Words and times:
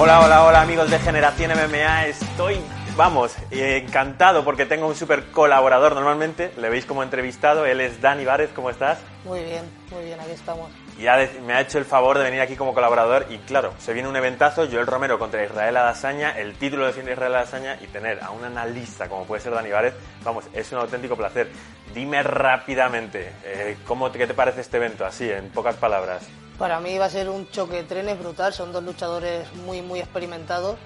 Hola, 0.00 0.20
hola, 0.20 0.44
hola 0.44 0.60
amigos 0.60 0.88
de 0.92 1.00
Generación 1.00 1.50
MMA. 1.50 2.06
Estoy, 2.06 2.60
vamos, 2.96 3.34
encantado 3.50 4.44
porque 4.44 4.64
tengo 4.64 4.86
un 4.86 4.94
súper 4.94 5.32
colaborador 5.32 5.96
normalmente. 5.96 6.52
Le 6.56 6.68
veis 6.68 6.86
como 6.86 7.02
entrevistado. 7.02 7.66
Él 7.66 7.80
es 7.80 8.00
Dani 8.00 8.24
Várez. 8.24 8.50
¿Cómo 8.54 8.70
estás? 8.70 9.00
Muy 9.24 9.42
bien, 9.42 9.64
muy 9.90 10.04
bien, 10.04 10.20
aquí 10.20 10.30
estamos. 10.30 10.70
Y 10.96 11.06
me 11.40 11.52
ha 11.52 11.60
hecho 11.60 11.78
el 11.78 11.84
favor 11.84 12.16
de 12.16 12.22
venir 12.22 12.40
aquí 12.40 12.54
como 12.54 12.74
colaborador 12.74 13.26
y 13.28 13.38
claro, 13.38 13.74
se 13.80 13.92
viene 13.92 14.08
un 14.08 14.14
eventazo, 14.14 14.68
Joel 14.70 14.86
Romero 14.86 15.18
contra 15.18 15.44
Israel 15.44 15.76
Adasaña, 15.76 16.38
el 16.38 16.54
título 16.54 16.86
defiende 16.86 17.12
Israel 17.12 17.34
Adasaña 17.34 17.76
y 17.80 17.88
tener 17.88 18.22
a 18.22 18.30
un 18.30 18.44
analista 18.44 19.08
como 19.08 19.24
puede 19.24 19.42
ser 19.42 19.52
Dani 19.52 19.70
Várez, 19.70 19.94
vamos, 20.24 20.44
es 20.52 20.70
un 20.70 20.78
auténtico 20.78 21.16
placer. 21.16 21.50
Dime 21.92 22.22
rápidamente, 22.22 23.32
eh, 23.44 23.76
¿cómo, 23.84 24.12
¿qué 24.12 24.28
te 24.28 24.34
parece 24.34 24.60
este 24.60 24.76
evento? 24.76 25.04
Así, 25.04 25.28
en 25.28 25.50
pocas 25.50 25.74
palabras. 25.74 26.22
Para 26.58 26.80
mí 26.80 26.98
va 26.98 27.04
a 27.04 27.10
ser 27.10 27.28
un 27.28 27.48
choque 27.50 27.76
de 27.76 27.82
trenes 27.84 28.18
brutal, 28.18 28.52
son 28.52 28.72
dos 28.72 28.82
luchadores 28.82 29.46
muy, 29.64 29.80
muy 29.80 30.00
experimentados, 30.00 30.76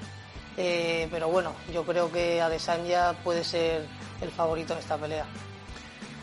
eh, 0.58 1.08
pero 1.10 1.28
bueno, 1.28 1.54
yo 1.72 1.82
creo 1.84 2.12
que 2.12 2.42
Adesanya 2.42 3.14
puede 3.24 3.42
ser 3.42 3.86
el 4.20 4.30
favorito 4.30 4.74
en 4.74 4.80
esta 4.80 4.98
pelea. 4.98 5.24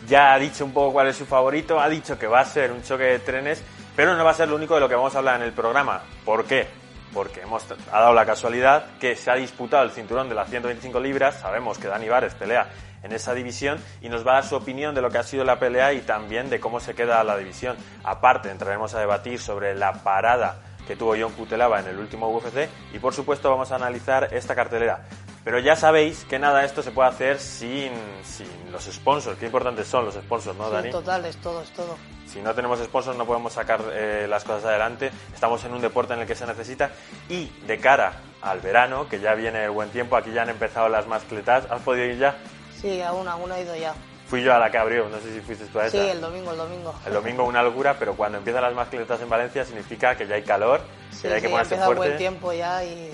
Ya 0.07 0.33
ha 0.33 0.39
dicho 0.39 0.63
un 0.63 0.71
poco 0.71 0.93
cuál 0.93 1.07
es 1.07 1.17
su 1.17 1.25
favorito, 1.25 1.79
ha 1.79 1.89
dicho 1.89 2.17
que 2.19 2.27
va 2.27 2.41
a 2.41 2.45
ser 2.45 2.71
un 2.71 2.83
choque 2.83 3.03
de 3.03 3.19
trenes, 3.19 3.63
pero 3.95 4.15
no 4.15 4.23
va 4.23 4.31
a 4.31 4.35
ser 4.35 4.49
lo 4.49 4.55
único 4.55 4.75
de 4.75 4.81
lo 4.81 4.87
que 4.87 4.95
vamos 4.95 5.15
a 5.15 5.17
hablar 5.17 5.37
en 5.37 5.47
el 5.47 5.53
programa. 5.53 6.03
¿Por 6.23 6.45
qué? 6.45 6.67
Porque 7.13 7.41
hemos, 7.41 7.65
ha 7.91 7.99
dado 7.99 8.13
la 8.13 8.25
casualidad 8.25 8.85
que 8.99 9.15
se 9.15 9.31
ha 9.31 9.35
disputado 9.35 9.83
el 9.83 9.91
cinturón 9.91 10.29
de 10.29 10.35
las 10.35 10.49
125 10.49 10.99
libras, 10.99 11.39
sabemos 11.39 11.77
que 11.77 11.87
Dani 11.87 12.07
Vares 12.07 12.35
pelea 12.35 12.69
en 13.03 13.13
esa 13.13 13.33
división 13.33 13.79
y 14.01 14.09
nos 14.09 14.25
va 14.25 14.31
a 14.31 14.35
dar 14.35 14.45
su 14.45 14.55
opinión 14.55 14.93
de 14.93 15.01
lo 15.01 15.09
que 15.09 15.17
ha 15.17 15.23
sido 15.23 15.43
la 15.43 15.59
pelea 15.59 15.93
y 15.93 16.01
también 16.01 16.49
de 16.49 16.59
cómo 16.59 16.79
se 16.79 16.93
queda 16.93 17.23
la 17.23 17.37
división. 17.37 17.77
Aparte, 18.03 18.51
entraremos 18.51 18.93
a 18.93 18.99
debatir 18.99 19.39
sobre 19.39 19.75
la 19.75 19.93
parada 19.93 20.61
que 20.87 20.95
tuvo 20.95 21.15
John 21.19 21.33
Cutelaba 21.33 21.79
en 21.79 21.87
el 21.87 21.99
último 21.99 22.29
UFC 22.29 22.67
y 22.93 22.99
por 22.99 23.13
supuesto 23.13 23.49
vamos 23.49 23.71
a 23.71 23.75
analizar 23.75 24.33
esta 24.33 24.55
cartelera. 24.55 25.05
Pero 25.49 25.61
ya 25.61 25.75
sabéis 25.75 26.25
que 26.25 26.37
nada 26.37 26.59
de 26.59 26.67
esto 26.67 26.83
se 26.83 26.91
puede 26.91 27.09
hacer 27.09 27.39
sin, 27.39 27.91
sin 28.23 28.71
los 28.71 28.83
sponsors. 28.83 29.35
Qué 29.39 29.47
importantes 29.47 29.87
son 29.87 30.05
los 30.05 30.13
sponsors, 30.13 30.55
¿no, 30.55 30.69
Dani? 30.69 30.91
total, 30.91 31.25
es 31.25 31.37
todo, 31.37 31.63
es 31.63 31.71
todo. 31.71 31.97
Si 32.27 32.39
no 32.39 32.53
tenemos 32.53 32.77
sponsors 32.77 33.17
no 33.17 33.25
podemos 33.25 33.53
sacar 33.53 33.81
eh, 33.91 34.27
las 34.29 34.43
cosas 34.43 34.65
adelante. 34.65 35.09
Estamos 35.33 35.65
en 35.65 35.73
un 35.73 35.81
deporte 35.81 36.13
en 36.13 36.19
el 36.19 36.27
que 36.27 36.35
se 36.35 36.45
necesita. 36.45 36.91
Y 37.29 37.47
de 37.65 37.79
cara 37.79 38.21
al 38.43 38.59
verano, 38.59 39.09
que 39.09 39.19
ya 39.19 39.33
viene 39.33 39.63
el 39.63 39.71
buen 39.71 39.89
tiempo, 39.89 40.17
aquí 40.17 40.31
ya 40.31 40.43
han 40.43 40.49
empezado 40.49 40.87
las 40.87 41.07
mascletas. 41.07 41.65
¿Has 41.71 41.81
podido 41.81 42.05
ir 42.05 42.19
ya? 42.19 42.37
Sí, 42.79 43.01
aún, 43.01 43.27
aún 43.27 43.51
he 43.51 43.63
ido 43.63 43.75
ya. 43.75 43.95
Fui 44.27 44.43
yo 44.43 44.53
a 44.53 44.59
la 44.59 44.69
que 44.69 44.77
abrió, 44.77 45.09
no 45.09 45.17
sé 45.17 45.33
si 45.33 45.41
fuiste 45.41 45.65
tú 45.65 45.79
a 45.79 45.87
esa. 45.87 45.97
Sí, 45.97 46.09
el 46.09 46.21
domingo, 46.21 46.51
el 46.51 46.57
domingo. 46.59 46.93
El 47.07 47.13
domingo 47.13 47.43
una 47.45 47.63
locura, 47.63 47.95
pero 47.97 48.15
cuando 48.15 48.37
empiezan 48.37 48.61
las 48.61 48.75
mascletas 48.75 49.19
en 49.19 49.29
Valencia 49.29 49.65
significa 49.65 50.15
que 50.15 50.27
ya 50.27 50.35
hay 50.35 50.43
calor, 50.43 50.81
que 51.19 51.27
ya 51.27 51.33
hay 51.33 51.41
que 51.41 51.49
ponerse 51.49 51.75
fuerte. 51.75 51.95
buen 51.95 52.17
tiempo 52.17 52.53
ya 52.53 52.83
y... 52.83 53.11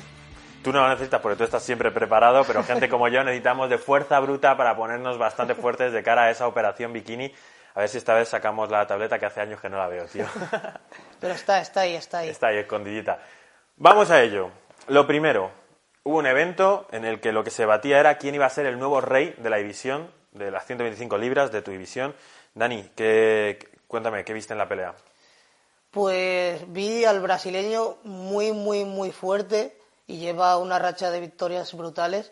Tú 0.65 0.73
no 0.73 0.81
lo 0.81 0.89
necesitas 0.89 1.21
porque 1.21 1.37
tú 1.37 1.43
estás 1.43 1.61
siempre 1.61 1.91
preparado, 1.91 2.43
pero 2.43 2.63
gente 2.63 2.89
como 2.89 3.07
yo 3.07 3.23
necesitamos 3.23 3.69
de 3.69 3.77
fuerza 3.77 4.19
bruta 4.19 4.57
para 4.57 4.75
ponernos 4.75 5.15
bastante 5.19 5.53
fuertes 5.53 5.93
de 5.93 6.01
cara 6.01 6.23
a 6.23 6.31
esa 6.31 6.47
operación 6.47 6.91
bikini. 6.91 7.31
A 7.75 7.81
ver 7.81 7.89
si 7.89 7.99
esta 7.99 8.15
vez 8.15 8.29
sacamos 8.29 8.71
la 8.71 8.87
tableta 8.87 9.19
que 9.19 9.27
hace 9.27 9.41
años 9.41 9.61
que 9.61 9.69
no 9.69 9.77
la 9.77 9.87
veo, 9.87 10.05
tío. 10.07 10.25
Pero 11.21 11.35
está, 11.35 11.61
está 11.61 11.81
ahí, 11.81 11.93
está 11.93 12.17
ahí. 12.17 12.29
Está 12.29 12.47
ahí, 12.47 12.57
escondidita. 12.57 13.19
Vamos 13.77 14.09
a 14.09 14.23
ello. 14.23 14.49
Lo 14.87 15.05
primero, 15.05 15.51
hubo 16.01 16.17
un 16.17 16.25
evento 16.25 16.87
en 16.91 17.05
el 17.05 17.19
que 17.19 17.31
lo 17.31 17.43
que 17.43 17.51
se 17.51 17.67
batía 17.67 17.99
era 17.99 18.17
quién 18.17 18.33
iba 18.33 18.47
a 18.47 18.49
ser 18.49 18.65
el 18.65 18.79
nuevo 18.79 19.01
rey 19.01 19.35
de 19.37 19.51
la 19.51 19.57
división 19.57 20.09
de 20.31 20.49
las 20.49 20.65
125 20.65 21.15
libras 21.19 21.51
de 21.51 21.61
tu 21.61 21.69
división. 21.69 22.15
Dani, 22.55 22.89
¿qué, 22.95 23.59
cuéntame, 23.87 24.25
¿qué 24.25 24.33
viste 24.33 24.53
en 24.53 24.57
la 24.57 24.67
pelea? 24.67 24.95
Pues 25.91 26.63
vi 26.73 27.05
al 27.05 27.19
brasileño 27.19 27.97
muy, 28.03 28.51
muy, 28.51 28.83
muy 28.83 29.11
fuerte 29.11 29.84
y 30.07 30.17
lleva 30.17 30.57
una 30.57 30.79
racha 30.79 31.11
de 31.11 31.19
victorias 31.19 31.73
brutales. 31.73 32.31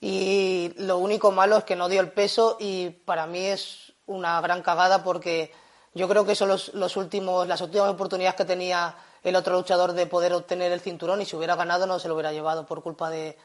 Y 0.00 0.72
lo 0.76 0.98
único 0.98 1.32
malo 1.32 1.58
es 1.58 1.64
que 1.64 1.76
no 1.76 1.88
dio 1.88 2.00
el 2.00 2.12
peso 2.12 2.56
y 2.60 2.90
para 2.90 3.26
mí 3.26 3.46
es 3.46 3.92
una 4.06 4.40
gran 4.40 4.62
cagada 4.62 5.02
porque 5.02 5.52
yo 5.94 6.08
creo 6.08 6.24
que 6.24 6.36
son 6.36 6.48
los, 6.48 6.72
los 6.74 6.96
últimos, 6.96 7.48
las 7.48 7.60
últimas 7.60 7.90
oportunidades 7.90 8.36
que 8.36 8.44
tenía 8.44 8.94
el 9.24 9.34
otro 9.34 9.54
luchador 9.54 9.92
de 9.92 10.06
poder 10.06 10.32
obtener 10.32 10.70
el 10.70 10.80
cinturón 10.80 11.20
y 11.20 11.24
si 11.24 11.34
hubiera 11.34 11.56
ganado 11.56 11.86
no 11.86 11.98
se 11.98 12.08
lo 12.08 12.14
hubiera 12.14 12.32
llevado 12.32 12.64
por 12.64 12.82
culpa 12.82 13.10
de, 13.10 13.36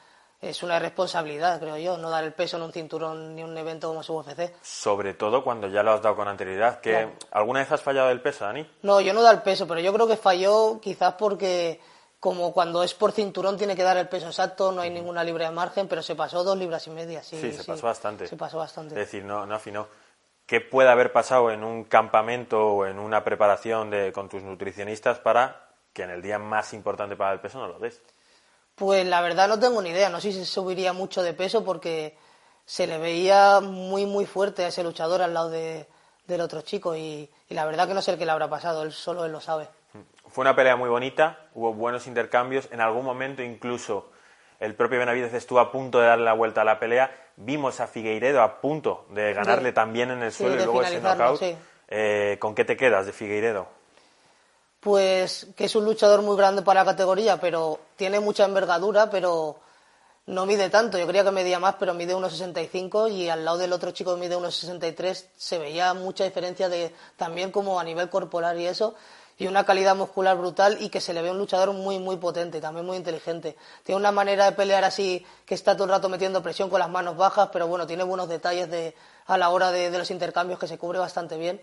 es 0.43 0.61
una 0.61 0.75
irresponsabilidad, 0.75 1.59
creo 1.59 1.77
yo, 1.77 1.97
no 1.97 2.09
dar 2.09 2.23
el 2.23 2.33
peso 2.33 2.57
en 2.57 2.63
un 2.63 2.73
cinturón 2.73 3.35
ni 3.35 3.43
un 3.43 3.57
evento 3.57 3.87
como 3.87 4.03
su 4.03 4.13
UFC. 4.15 4.53
Sobre 4.61 5.13
todo 5.13 5.43
cuando 5.43 5.67
ya 5.67 5.83
lo 5.83 5.93
has 5.93 6.01
dado 6.01 6.17
con 6.17 6.27
anterioridad. 6.27 6.81
¿Que 6.81 7.13
¿Alguna 7.31 7.61
vez 7.61 7.71
has 7.71 7.81
fallado 7.81 8.09
el 8.09 8.21
peso, 8.21 8.45
Dani? 8.45 8.69
No, 8.81 8.99
yo 8.99 9.13
no 9.13 9.21
da 9.21 9.31
el 9.31 9.41
peso, 9.41 9.65
pero 9.65 9.79
yo 9.79 9.93
creo 9.93 10.07
que 10.07 10.17
falló 10.17 10.79
quizás 10.81 11.13
porque 11.13 11.79
como 12.23 12.53
cuando 12.53 12.83
es 12.83 12.93
por 12.93 13.11
cinturón 13.11 13.57
tiene 13.57 13.75
que 13.75 13.83
dar 13.83 13.97
el 13.97 14.07
peso 14.07 14.27
exacto, 14.27 14.71
no 14.71 14.79
hay 14.79 14.89
ninguna 14.89 15.25
libre 15.25 15.43
de 15.43 15.51
margen, 15.51 15.89
pero 15.89 16.01
se 16.01 16.15
pasó 16.15 16.41
dos 16.41 16.57
libras 16.57 16.87
y 16.87 16.89
media. 16.91 17.21
Sí, 17.21 17.37
sí 17.37 17.51
se 17.51 17.65
pasó 17.65 17.85
bastante. 17.85 18.27
Se 18.27 18.37
pasó 18.37 18.59
bastante. 18.59 18.95
Es 18.95 19.07
decir, 19.07 19.25
no, 19.25 19.45
no 19.45 19.55
afinó. 19.55 19.89
¿Qué 20.45 20.61
puede 20.61 20.87
haber 20.87 21.11
pasado 21.11 21.51
en 21.51 21.65
un 21.65 21.83
campamento 21.83 22.65
o 22.65 22.85
en 22.85 22.97
una 22.97 23.25
preparación 23.25 23.89
de, 23.89 24.13
con 24.13 24.29
tus 24.29 24.41
nutricionistas 24.41 25.19
para 25.19 25.67
que 25.91 26.03
en 26.03 26.11
el 26.11 26.21
día 26.21 26.39
más 26.39 26.73
importante 26.73 27.17
para 27.17 27.33
el 27.33 27.41
peso 27.41 27.59
no 27.59 27.67
lo 27.67 27.77
des? 27.77 28.01
Pues 28.75 29.05
la 29.05 29.19
verdad 29.19 29.49
no 29.49 29.59
tengo 29.59 29.81
ni 29.81 29.89
idea, 29.89 30.07
no 30.07 30.21
sé 30.21 30.31
si 30.31 30.45
subiría 30.45 30.93
mucho 30.93 31.23
de 31.23 31.33
peso 31.33 31.65
porque 31.65 32.17
se 32.63 32.87
le 32.87 32.99
veía 32.99 33.59
muy 33.59 34.05
muy 34.05 34.25
fuerte 34.25 34.63
a 34.63 34.69
ese 34.69 34.81
luchador 34.81 35.21
al 35.21 35.33
lado 35.33 35.49
de, 35.49 35.89
del 36.25 36.39
otro 36.39 36.61
chico 36.61 36.95
y, 36.95 37.29
la 37.49 37.65
verdad 37.65 37.85
que 37.85 37.93
no 37.93 38.01
sé 38.01 38.11
el 38.11 38.17
que 38.17 38.25
le 38.25 38.31
habrá 38.31 38.49
pasado, 38.49 38.83
él 38.83 38.93
solo 38.93 39.25
él 39.25 39.33
lo 39.33 39.41
sabe. 39.41 39.67
Fue 40.33 40.41
una 40.41 40.55
pelea 40.55 40.75
muy 40.75 40.89
bonita, 40.89 41.47
hubo 41.53 41.73
buenos 41.73 42.07
intercambios, 42.07 42.67
en 42.71 42.81
algún 42.81 43.05
momento 43.05 43.41
incluso 43.41 44.09
el 44.59 44.75
propio 44.75 44.99
Benavides 44.99 45.33
estuvo 45.33 45.59
a 45.59 45.71
punto 45.71 45.99
de 45.99 46.07
darle 46.07 46.25
la 46.25 46.33
vuelta 46.33 46.61
a 46.61 46.65
la 46.65 46.79
pelea, 46.79 47.11
vimos 47.37 47.79
a 47.79 47.87
Figueiredo 47.87 48.41
a 48.41 48.59
punto 48.59 49.05
de 49.11 49.33
ganarle 49.33 49.71
también 49.71 50.11
en 50.11 50.23
el 50.23 50.31
suelo 50.31 50.55
y 50.55 50.57
luego 50.57 50.83
ese 50.83 50.99
knockout. 50.99 51.41
Eh, 51.87 52.37
¿Con 52.39 52.55
qué 52.55 52.65
te 52.65 52.75
quedas 52.75 53.05
de 53.05 53.13
Figueiredo? 53.13 53.67
pues 54.83 55.47
que 55.55 55.65
es 55.65 55.75
un 55.75 55.85
luchador 55.85 56.21
muy 56.21 56.35
grande 56.35 56.61
para 56.61 56.81
la 56.81 56.91
categoría, 56.91 57.39
pero 57.39 57.79
tiene 57.95 58.19
mucha 58.19 58.43
envergadura, 58.43 59.09
pero 59.09 59.55
no 60.25 60.45
mide 60.45 60.69
tanto. 60.69 60.97
Yo 60.97 61.07
creía 61.07 61.23
que 61.23 61.31
medía 61.31 61.57
más, 61.57 61.75
pero 61.79 61.93
mide 61.93 62.13
1,65 62.13 63.09
y 63.09 63.29
al 63.29 63.45
lado 63.45 63.57
del 63.57 63.71
otro 63.71 63.91
chico 63.91 64.13
que 64.13 64.19
mide 64.19 64.35
1,63 64.35 65.25
se 65.37 65.57
veía 65.57 65.93
mucha 65.93 66.25
diferencia 66.25 66.67
de 66.67 66.93
también 67.15 67.49
como 67.49 67.79
a 67.79 67.83
nivel 67.85 68.09
corporal 68.09 68.59
y 68.59 68.67
eso 68.67 68.95
y 69.43 69.47
una 69.47 69.65
calidad 69.65 69.95
muscular 69.95 70.37
brutal 70.37 70.77
y 70.79 70.89
que 70.89 71.01
se 71.01 71.13
le 71.13 71.21
ve 71.21 71.29
un 71.29 71.37
luchador 71.37 71.73
muy 71.73 71.99
muy 71.99 72.15
potente, 72.15 72.61
también 72.61 72.85
muy 72.85 72.95
inteligente. 72.95 73.57
Tiene 73.83 73.99
una 73.99 74.11
manera 74.11 74.45
de 74.45 74.53
pelear 74.53 74.85
así 74.85 75.25
que 75.45 75.53
está 75.53 75.75
todo 75.75 75.83
el 75.83 75.89
rato 75.89 76.07
metiendo 76.07 76.41
presión 76.41 76.69
con 76.69 76.79
las 76.79 76.89
manos 76.89 77.17
bajas, 77.17 77.49
pero 77.51 77.67
bueno, 77.67 77.85
tiene 77.85 78.03
buenos 78.03 78.29
detalles 78.29 78.69
de, 78.71 78.95
a 79.25 79.37
la 79.37 79.49
hora 79.49 79.71
de, 79.71 79.89
los 79.97 80.09
intercambios 80.11 80.59
que 80.59 80.67
se 80.67 80.77
cubre 80.77 80.99
bastante 80.99 81.37
bien. 81.37 81.61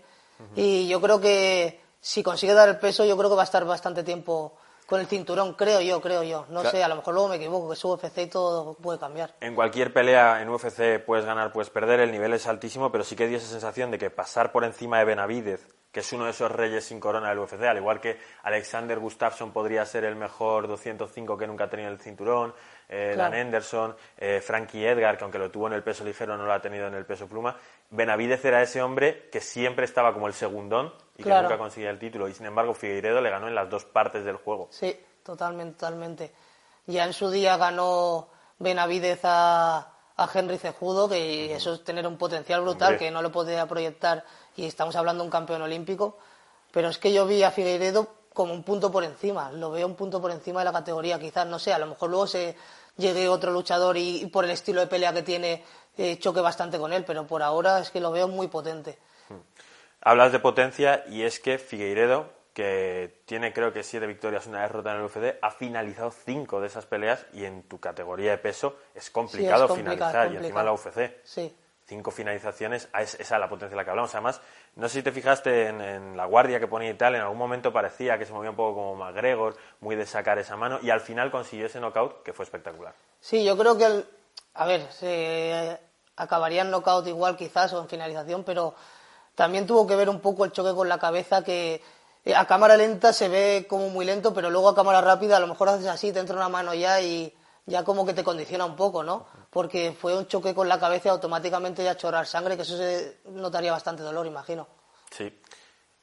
Y 0.55 0.87
yo 0.87 0.99
creo 1.01 1.19
que 1.19 1.79
si 1.99 2.23
consigue 2.23 2.53
dar 2.53 2.69
el 2.69 2.77
peso, 2.77 3.05
yo 3.05 3.15
creo 3.17 3.29
que 3.29 3.35
va 3.35 3.43
a 3.43 3.45
estar 3.45 3.63
bastante 3.65 4.03
tiempo 4.03 4.53
con 4.87 4.99
el 4.99 5.07
cinturón, 5.07 5.53
creo 5.53 5.81
yo, 5.81 6.01
creo 6.01 6.21
yo. 6.23 6.45
No 6.49 6.63
sé, 6.63 6.83
a 6.83 6.87
lo 6.87 6.97
mejor 6.97 7.13
luego 7.13 7.29
me 7.29 7.37
equivoco, 7.37 7.69
que 7.69 7.75
es 7.75 7.85
UFC 7.85 8.17
y 8.17 8.27
todo 8.27 8.73
puede 8.73 8.99
cambiar. 8.99 9.35
En 9.39 9.55
cualquier 9.55 9.93
pelea 9.93 10.41
en 10.41 10.49
UFC 10.49 11.03
puedes 11.05 11.25
ganar, 11.25 11.51
puedes 11.51 11.69
perder, 11.69 11.99
el 11.99 12.11
nivel 12.11 12.33
es 12.33 12.45
altísimo, 12.45 12.91
pero 12.91 13.03
sí 13.03 13.15
que 13.15 13.27
dio 13.27 13.37
esa 13.37 13.47
sensación 13.47 13.89
de 13.89 13.97
que 13.97 14.09
pasar 14.09 14.51
por 14.51 14.63
encima 14.65 14.99
de 14.99 15.05
Benavidez, 15.05 15.67
que 15.91 15.99
es 15.99 16.13
uno 16.13 16.25
de 16.25 16.31
esos 16.31 16.49
reyes 16.49 16.85
sin 16.85 16.99
corona 16.99 17.29
del 17.29 17.39
UFC, 17.39 17.61
al 17.63 17.77
igual 17.77 17.99
que 17.99 18.17
Alexander 18.43 18.97
Gustafsson 18.97 19.51
podría 19.51 19.85
ser 19.85 20.05
el 20.05 20.15
mejor 20.15 20.67
205 20.67 21.37
que 21.37 21.47
nunca 21.47 21.65
ha 21.65 21.69
tenido 21.69 21.89
el 21.89 21.99
cinturón, 21.99 22.53
eh, 22.87 23.13
Dan 23.17 23.33
Henderson, 23.33 23.95
eh, 24.17 24.41
Frankie 24.41 24.85
Edgar, 24.85 25.17
que 25.17 25.23
aunque 25.25 25.37
lo 25.37 25.51
tuvo 25.51 25.67
en 25.67 25.73
el 25.73 25.83
peso 25.83 26.05
ligero 26.05 26.37
no 26.37 26.45
lo 26.45 26.53
ha 26.53 26.61
tenido 26.61 26.87
en 26.87 26.93
el 26.93 27.05
peso 27.05 27.27
pluma. 27.27 27.57
Benavidez 27.89 28.43
era 28.45 28.61
ese 28.61 28.81
hombre 28.81 29.29
que 29.29 29.41
siempre 29.41 29.85
estaba 29.85 30.13
como 30.13 30.27
el 30.27 30.33
segundón 30.33 30.93
y 31.17 31.23
que 31.23 31.29
nunca 31.29 31.57
conseguía 31.57 31.89
el 31.89 31.99
título. 31.99 32.29
Y 32.29 32.33
sin 32.33 32.45
embargo, 32.45 32.73
Figueiredo 32.73 33.19
le 33.19 33.29
ganó 33.29 33.49
en 33.49 33.55
las 33.55 33.69
dos 33.69 33.83
partes 33.83 34.23
del 34.23 34.37
juego. 34.37 34.69
Sí, 34.71 34.97
totalmente, 35.23 35.77
totalmente. 35.77 36.31
Ya 36.87 37.03
en 37.03 37.13
su 37.13 37.29
día 37.29 37.57
ganó 37.57 38.29
Benavidez 38.59 39.19
a, 39.23 39.91
a 40.15 40.29
Henry 40.33 40.57
Cejudo, 40.57 41.09
que 41.09 41.53
eso 41.53 41.73
es 41.73 41.83
tener 41.83 42.07
un 42.07 42.17
potencial 42.17 42.61
brutal, 42.61 42.97
que 42.97 43.11
no 43.11 43.21
lo 43.21 43.31
podía 43.31 43.65
proyectar 43.67 44.23
y 44.55 44.65
estamos 44.65 44.95
hablando 44.95 45.23
de 45.23 45.27
un 45.27 45.31
campeón 45.31 45.61
olímpico. 45.61 46.17
Pero 46.71 46.89
es 46.89 46.97
que 46.97 47.11
yo 47.11 47.25
vi 47.25 47.43
a 47.43 47.51
Figueiredo 47.51 48.21
como 48.33 48.53
un 48.53 48.63
punto 48.63 48.91
por 48.91 49.03
encima, 49.03 49.51
lo 49.51 49.71
veo 49.71 49.85
un 49.85 49.95
punto 49.95 50.21
por 50.21 50.31
encima 50.31 50.61
de 50.61 50.65
la 50.65 50.71
categoría, 50.71 51.19
quizás, 51.19 51.45
no 51.45 51.59
sé, 51.59 51.73
a 51.73 51.79
lo 51.79 51.87
mejor 51.87 52.09
luego 52.09 52.27
se 52.27 52.55
llegue 52.97 53.27
otro 53.27 53.51
luchador 53.51 53.97
y, 53.97 54.25
por 54.27 54.45
el 54.45 54.51
estilo 54.51 54.79
de 54.79 54.87
pelea 54.87 55.13
que 55.13 55.23
tiene 55.23 55.63
eh, 55.97 56.17
choque 56.17 56.39
bastante 56.39 56.77
con 56.79 56.93
él, 56.93 57.03
pero 57.05 57.27
por 57.27 57.43
ahora 57.43 57.79
es 57.79 57.89
que 57.89 57.99
lo 57.99 58.11
veo 58.11 58.27
muy 58.27 58.47
potente. 58.47 58.97
Hmm. 59.27 59.39
Hablas 60.01 60.31
de 60.31 60.39
potencia 60.39 61.03
y 61.09 61.23
es 61.23 61.39
que 61.39 61.57
Figueiredo, 61.57 62.29
que 62.53 63.21
tiene 63.25 63.53
creo 63.53 63.73
que 63.73 63.83
siete 63.83 64.07
victorias, 64.07 64.47
una 64.47 64.61
derrota 64.61 64.91
en 64.91 64.97
el 64.97 65.03
UFC, 65.03 65.37
ha 65.41 65.51
finalizado 65.51 66.11
cinco 66.11 66.61
de 66.61 66.67
esas 66.67 66.85
peleas 66.85 67.25
y 67.33 67.45
en 67.45 67.63
tu 67.63 67.79
categoría 67.79 68.31
de 68.31 68.37
peso 68.37 68.77
es 68.95 69.09
complicado, 69.09 69.75
finalizar 69.75 70.31
y 70.31 70.37
encima 70.37 70.63
la 70.63 70.73
UFC. 70.73 71.17
Sí. 71.23 71.53
Cinco 71.91 72.09
finalizaciones, 72.09 72.87
es, 72.97 73.15
esa 73.15 73.35
es 73.35 73.41
la 73.41 73.49
potencia 73.49 73.71
de 73.71 73.75
la 73.75 73.83
que 73.83 73.89
hablamos. 73.89 74.15
Además, 74.15 74.39
no 74.77 74.87
sé 74.87 74.99
si 74.99 75.03
te 75.03 75.11
fijaste 75.11 75.67
en, 75.67 76.15
la 76.15 76.23
guardia 76.23 76.57
que 76.57 76.65
ponía 76.65 76.89
y 76.89 76.93
tal, 76.93 77.15
en 77.15 77.21
algún 77.21 77.37
momento 77.37 77.73
parecía 77.73 78.17
que 78.17 78.25
se 78.25 78.31
movía 78.31 78.51
un 78.51 78.55
poco 78.55 78.75
como 78.75 78.95
McGregor, 78.95 79.57
muy 79.81 79.97
de 79.97 80.05
sacar 80.05 80.39
esa 80.39 80.55
mano, 80.55 80.79
y 80.81 80.89
al 80.89 81.01
final 81.01 81.31
consiguió 81.31 81.65
ese 81.65 81.81
knockout 81.81 82.23
que 82.23 82.31
fue 82.31 82.45
espectacular. 82.45 82.93
Sí, 83.19 83.43
yo 83.43 83.57
creo 83.57 83.77
que, 83.77 83.87
el, 83.87 84.05
a 84.53 84.65
ver, 84.65 84.89
se 84.93 85.81
acabaría 86.15 86.61
en 86.61 86.71
knockout 86.71 87.07
igual 87.07 87.35
quizás 87.35 87.73
o 87.73 87.81
en 87.81 87.89
finalización, 87.89 88.45
pero 88.45 88.73
también 89.35 89.67
tuvo 89.67 89.85
que 89.85 89.97
ver 89.97 90.07
un 90.07 90.21
poco 90.21 90.45
el 90.45 90.53
choque 90.53 90.73
con 90.73 90.87
la 90.87 90.97
cabeza 90.97 91.43
que 91.43 91.83
eh, 92.23 92.33
a 92.33 92.47
cámara 92.47 92.77
lenta 92.77 93.11
se 93.11 93.27
ve 93.27 93.65
como 93.67 93.89
muy 93.89 94.05
lento, 94.05 94.33
pero 94.33 94.49
luego 94.49 94.69
a 94.69 94.75
cámara 94.75 95.01
rápida 95.01 95.35
a 95.35 95.41
lo 95.41 95.47
mejor 95.47 95.67
haces 95.67 95.87
así, 95.87 96.13
te 96.13 96.19
entra 96.19 96.37
una 96.37 96.47
mano 96.47 96.73
ya 96.73 97.01
y 97.01 97.35
ya 97.65 97.83
como 97.83 98.05
que 98.05 98.13
te 98.13 98.23
condiciona 98.23 98.65
un 98.65 98.75
poco, 98.75 99.03
¿no? 99.03 99.25
Porque 99.49 99.95
fue 99.99 100.17
un 100.17 100.27
choque 100.27 100.53
con 100.53 100.67
la 100.67 100.79
cabeza 100.79 101.09
y 101.09 101.11
automáticamente 101.11 101.83
ya 101.83 101.95
chorrar 101.95 102.25
sangre, 102.25 102.55
que 102.55 102.63
eso 102.63 102.77
se 102.77 103.19
notaría 103.25 103.71
bastante 103.71 104.03
dolor, 104.03 104.25
imagino. 104.25 104.67
Sí. 105.09 105.41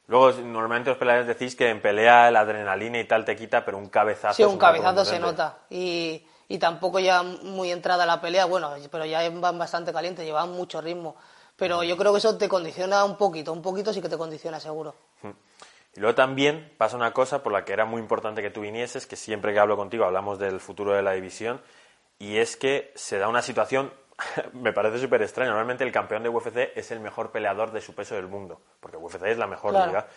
Luego, 0.07 0.31
normalmente 0.41 0.89
los 0.89 0.97
peleadores 0.97 1.27
decís 1.27 1.55
que 1.55 1.69
en 1.69 1.81
pelea 1.81 2.31
la 2.31 2.39
adrenalina 2.39 2.99
y 2.99 3.07
tal 3.07 3.25
te 3.25 3.35
quita, 3.35 3.63
pero 3.63 3.77
un 3.77 3.89
cabezazo. 3.89 4.33
Sí, 4.33 4.43
un 4.43 4.57
cabezazo 4.57 5.05
se 5.05 5.19
nota. 5.19 5.59
Y, 5.69 6.25
y 6.47 6.57
tampoco 6.57 6.99
ya 6.99 7.21
muy 7.21 7.71
entrada 7.71 8.07
la 8.07 8.19
pelea, 8.19 8.45
bueno, 8.45 8.73
pero 8.89 9.05
ya 9.05 9.29
van 9.29 9.59
bastante 9.59 9.93
calientes, 9.93 10.25
llevan 10.25 10.51
mucho 10.51 10.81
ritmo. 10.81 11.15
Pero 11.55 11.83
yo 11.83 11.95
creo 11.97 12.11
que 12.11 12.17
eso 12.19 12.37
te 12.37 12.49
condiciona 12.49 13.03
un 13.03 13.17
poquito, 13.17 13.53
un 13.53 13.61
poquito 13.61 13.93
sí 13.93 14.01
que 14.01 14.09
te 14.09 14.17
condiciona 14.17 14.59
seguro. 14.59 14.95
Y 15.99 16.01
luego 16.01 16.15
también 16.15 16.71
pasa 16.77 16.95
una 16.95 17.11
cosa 17.11 17.43
por 17.43 17.51
la 17.51 17.65
que 17.65 17.73
era 17.73 17.83
muy 17.83 17.99
importante 17.99 18.41
que 18.41 18.49
tú 18.49 18.61
vinieses, 18.61 19.05
que 19.05 19.17
siempre 19.17 19.51
que 19.51 19.59
hablo 19.59 19.75
contigo 19.75 20.05
hablamos 20.05 20.39
del 20.39 20.61
futuro 20.61 20.93
de 20.93 21.01
la 21.01 21.11
división, 21.11 21.59
y 22.17 22.37
es 22.37 22.55
que 22.55 22.93
se 22.95 23.17
da 23.17 23.27
una 23.27 23.41
situación, 23.41 23.91
me 24.53 24.71
parece 24.71 24.97
súper 24.97 25.21
extraña. 25.21 25.49
Normalmente 25.49 25.83
el 25.83 25.91
campeón 25.91 26.23
de 26.23 26.29
UFC 26.29 26.71
es 26.73 26.91
el 26.91 27.01
mejor 27.01 27.33
peleador 27.33 27.73
de 27.73 27.81
su 27.81 27.95
peso 27.95 28.15
del 28.15 28.27
mundo, 28.27 28.61
porque 28.79 28.95
UFC 28.95 29.23
es 29.25 29.37
la 29.37 29.45
mejor 29.45 29.73
liga. 29.73 30.07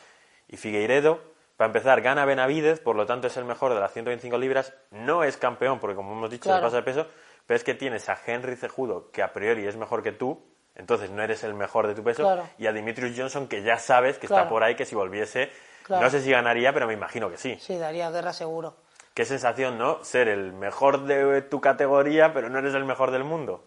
Y 0.47 0.57
Figueiredo, 0.57 1.21
para 1.57 1.67
empezar, 1.67 2.01
gana 2.01 2.27
Benavidez, 2.27 2.79
por 2.79 2.95
lo 2.95 3.05
tanto 3.05 3.27
es 3.27 3.37
el 3.37 3.45
mejor 3.45 3.75
de 3.75 3.81
las 3.81 3.93
125 3.93 4.39
libras, 4.39 4.73
no 4.93 5.25
es 5.25 5.37
campeón, 5.37 5.81
porque 5.81 5.97
como 5.97 6.13
hemos 6.13 6.31
dicho, 6.31 6.45
claro. 6.45 6.63
pasa 6.63 6.77
de 6.77 6.85
peso, 6.85 7.09
pero 7.45 7.57
es 7.57 7.65
que 7.65 7.75
tienes 7.75 8.09
a 8.09 8.17
Henry 8.25 8.55
Cejudo, 8.55 9.11
que 9.11 9.21
a 9.21 9.33
priori 9.33 9.67
es 9.67 9.75
mejor 9.75 10.05
que 10.05 10.13
tú, 10.13 10.47
entonces 10.77 11.11
no 11.11 11.25
eres 11.25 11.43
el 11.43 11.55
mejor 11.55 11.89
de 11.89 11.97
tu 11.97 12.05
peso, 12.05 12.41
y 12.57 12.69
a 12.69 12.73
Dimitrius 12.73 13.19
Johnson, 13.19 13.49
que 13.49 13.65
ya 13.65 13.81
sabes 13.81 14.19
que 14.19 14.27
está 14.27 14.49
por 14.49 14.63
ahí, 14.63 14.77
que 14.77 14.85
si 14.85 14.95
volviese, 14.95 15.51
no 15.89 16.11
sé 16.11 16.23
si 16.23 16.31
ganaría, 16.31 16.73
pero 16.73 16.87
me 16.87 16.95
imagino 16.95 17.31
que 17.31 17.37
sí. 17.37 17.59
Sí, 17.61 17.77
daría 17.77 18.11
guerra 18.11 18.33
seguro. 18.33 18.75
Qué 19.15 19.25
sensación, 19.25 19.79
¿no? 19.79 20.03
Ser 20.05 20.29
el 20.29 20.53
mejor 20.53 21.05
de 21.05 21.43
tu 21.43 21.61
categoría, 21.61 22.33
pero 22.33 22.49
no 22.49 22.59
eres 22.59 22.75
el 22.75 22.85
mejor 22.85 23.11
del 23.11 23.25
mundo. 23.25 23.63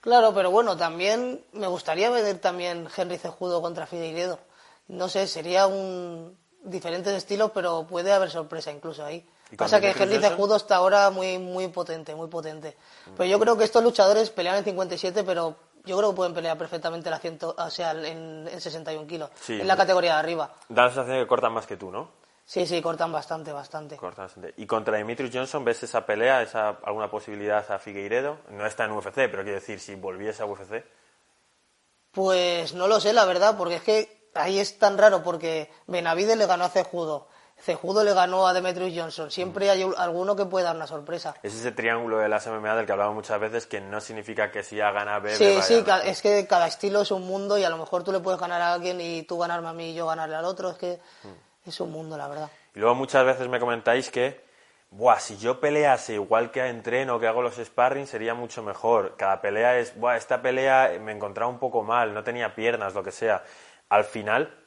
Claro, 0.00 0.34
pero 0.34 0.50
bueno, 0.50 0.76
también 0.76 1.42
me 1.52 1.66
gustaría 1.66 2.10
ver 2.10 2.38
también 2.38 2.88
Henry 2.94 3.18
Cejudo 3.18 3.62
contra 3.62 3.86
Figueiredo. 3.86 4.38
No 4.88 5.08
sé, 5.08 5.26
sería 5.26 5.66
un 5.66 6.36
diferentes 6.62 7.12
estilos, 7.12 7.50
pero 7.52 7.86
puede 7.86 8.12
haber 8.12 8.30
sorpresa 8.30 8.70
incluso 8.70 9.04
ahí. 9.04 9.26
Pasa 9.56 9.80
que 9.80 9.90
Henry 9.90 10.18
Cejudo 10.18 10.56
está 10.56 10.76
ahora 10.76 11.10
muy 11.10 11.38
muy 11.38 11.68
potente, 11.68 12.14
muy 12.14 12.28
potente. 12.28 12.76
Pero 13.16 13.28
yo 13.28 13.38
creo 13.38 13.56
que 13.56 13.64
estos 13.64 13.84
luchadores 13.84 14.30
pelean 14.30 14.56
en 14.56 14.64
57, 14.64 15.22
pero 15.24 15.56
yo 15.84 15.96
creo 15.98 16.10
que 16.10 16.16
pueden 16.16 16.34
pelear 16.34 16.56
perfectamente 16.56 17.10
la 17.10 17.18
ciento, 17.18 17.54
o 17.56 17.70
sea, 17.70 17.92
en, 17.92 18.48
61 18.58 19.06
kilos, 19.06 19.30
en 19.48 19.66
la 19.66 19.76
categoría 19.76 20.14
de 20.14 20.18
arriba. 20.18 20.54
Da 20.68 20.84
la 20.84 20.88
sensación 20.88 21.18
que 21.18 21.26
cortan 21.26 21.52
más 21.52 21.66
que 21.66 21.76
tú, 21.76 21.90
¿no? 21.90 22.24
Sí, 22.46 22.66
sí, 22.66 22.82
cortan 22.82 23.10
bastante, 23.10 23.52
bastante. 23.52 23.96
Cortan 23.96 24.26
bastante. 24.26 24.54
¿Y 24.58 24.66
contra 24.66 24.98
Dimitrius 24.98 25.30
Johnson 25.32 25.64
ves 25.64 25.82
esa 25.82 26.04
pelea, 26.04 26.42
esa 26.42 26.68
alguna 26.84 27.10
posibilidad 27.10 27.70
a 27.70 27.78
Figueiredo? 27.78 28.38
No 28.50 28.66
está 28.66 28.84
en 28.84 28.92
UFC, 28.92 29.14
pero 29.14 29.42
quiero 29.42 29.54
decir, 29.54 29.80
si 29.80 29.94
volviese 29.94 30.42
a 30.42 30.46
UFC. 30.46 30.84
Pues 32.12 32.74
no 32.74 32.86
lo 32.86 33.00
sé, 33.00 33.12
la 33.12 33.24
verdad, 33.24 33.56
porque 33.56 33.76
es 33.76 33.82
que 33.82 34.30
ahí 34.34 34.58
es 34.58 34.78
tan 34.78 34.98
raro, 34.98 35.22
porque 35.22 35.70
Benavides 35.86 36.36
le 36.36 36.46
ganó 36.46 36.64
a 36.64 36.68
Cejudo, 36.68 37.28
Cejudo 37.64 38.04
le 38.04 38.12
ganó 38.12 38.46
a 38.46 38.52
Demetrius 38.52 38.92
Johnson. 38.94 39.30
Siempre 39.30 39.70
hay 39.70 39.82
alguno 39.96 40.36
que 40.36 40.44
puede 40.44 40.66
dar 40.66 40.76
una 40.76 40.86
sorpresa. 40.86 41.34
Es 41.42 41.54
ese 41.54 41.72
triángulo 41.72 42.18
de 42.18 42.28
las 42.28 42.46
MMA 42.46 42.76
del 42.76 42.84
que 42.84 42.92
hablamos 42.92 43.14
muchas 43.14 43.40
veces 43.40 43.66
que 43.66 43.80
no 43.80 44.02
significa 44.02 44.50
que 44.50 44.62
si 44.62 44.82
A 44.82 44.90
gana 44.90 45.18
B. 45.18 45.34
Sí, 45.34 45.62
sí, 45.62 45.82
es 46.04 46.20
que 46.20 46.46
cada 46.46 46.66
estilo 46.66 47.00
es 47.00 47.10
un 47.10 47.26
mundo 47.26 47.56
y 47.56 47.64
a 47.64 47.70
lo 47.70 47.78
mejor 47.78 48.04
tú 48.04 48.12
le 48.12 48.20
puedes 48.20 48.38
ganar 48.38 48.60
a 48.60 48.74
alguien 48.74 49.00
y 49.00 49.22
tú 49.22 49.38
ganarme 49.38 49.68
a 49.68 49.72
mí 49.72 49.92
y 49.92 49.94
yo 49.94 50.06
ganarle 50.06 50.36
al 50.36 50.44
otro. 50.44 50.68
Es 50.68 50.76
que 50.76 51.00
mm. 51.22 51.68
es 51.68 51.80
un 51.80 51.90
mundo, 51.90 52.18
la 52.18 52.28
verdad. 52.28 52.50
Y 52.74 52.80
luego 52.80 52.94
muchas 52.96 53.24
veces 53.24 53.48
me 53.48 53.58
comentáis 53.58 54.10
que, 54.10 54.44
buah, 54.90 55.18
si 55.18 55.38
yo 55.38 55.58
pelease 55.58 56.12
igual 56.12 56.50
que 56.50 56.66
entreno, 56.66 57.18
que 57.18 57.28
hago 57.28 57.40
los 57.40 57.56
sparring, 57.56 58.06
sería 58.06 58.34
mucho 58.34 58.62
mejor. 58.62 59.16
Cada 59.16 59.40
pelea 59.40 59.78
es, 59.78 59.98
buah, 59.98 60.18
esta 60.18 60.42
pelea 60.42 60.98
me 61.00 61.12
encontraba 61.12 61.50
un 61.50 61.58
poco 61.58 61.82
mal, 61.82 62.12
no 62.12 62.22
tenía 62.22 62.54
piernas, 62.54 62.92
lo 62.92 63.02
que 63.02 63.10
sea. 63.10 63.42
Al 63.88 64.04
final 64.04 64.63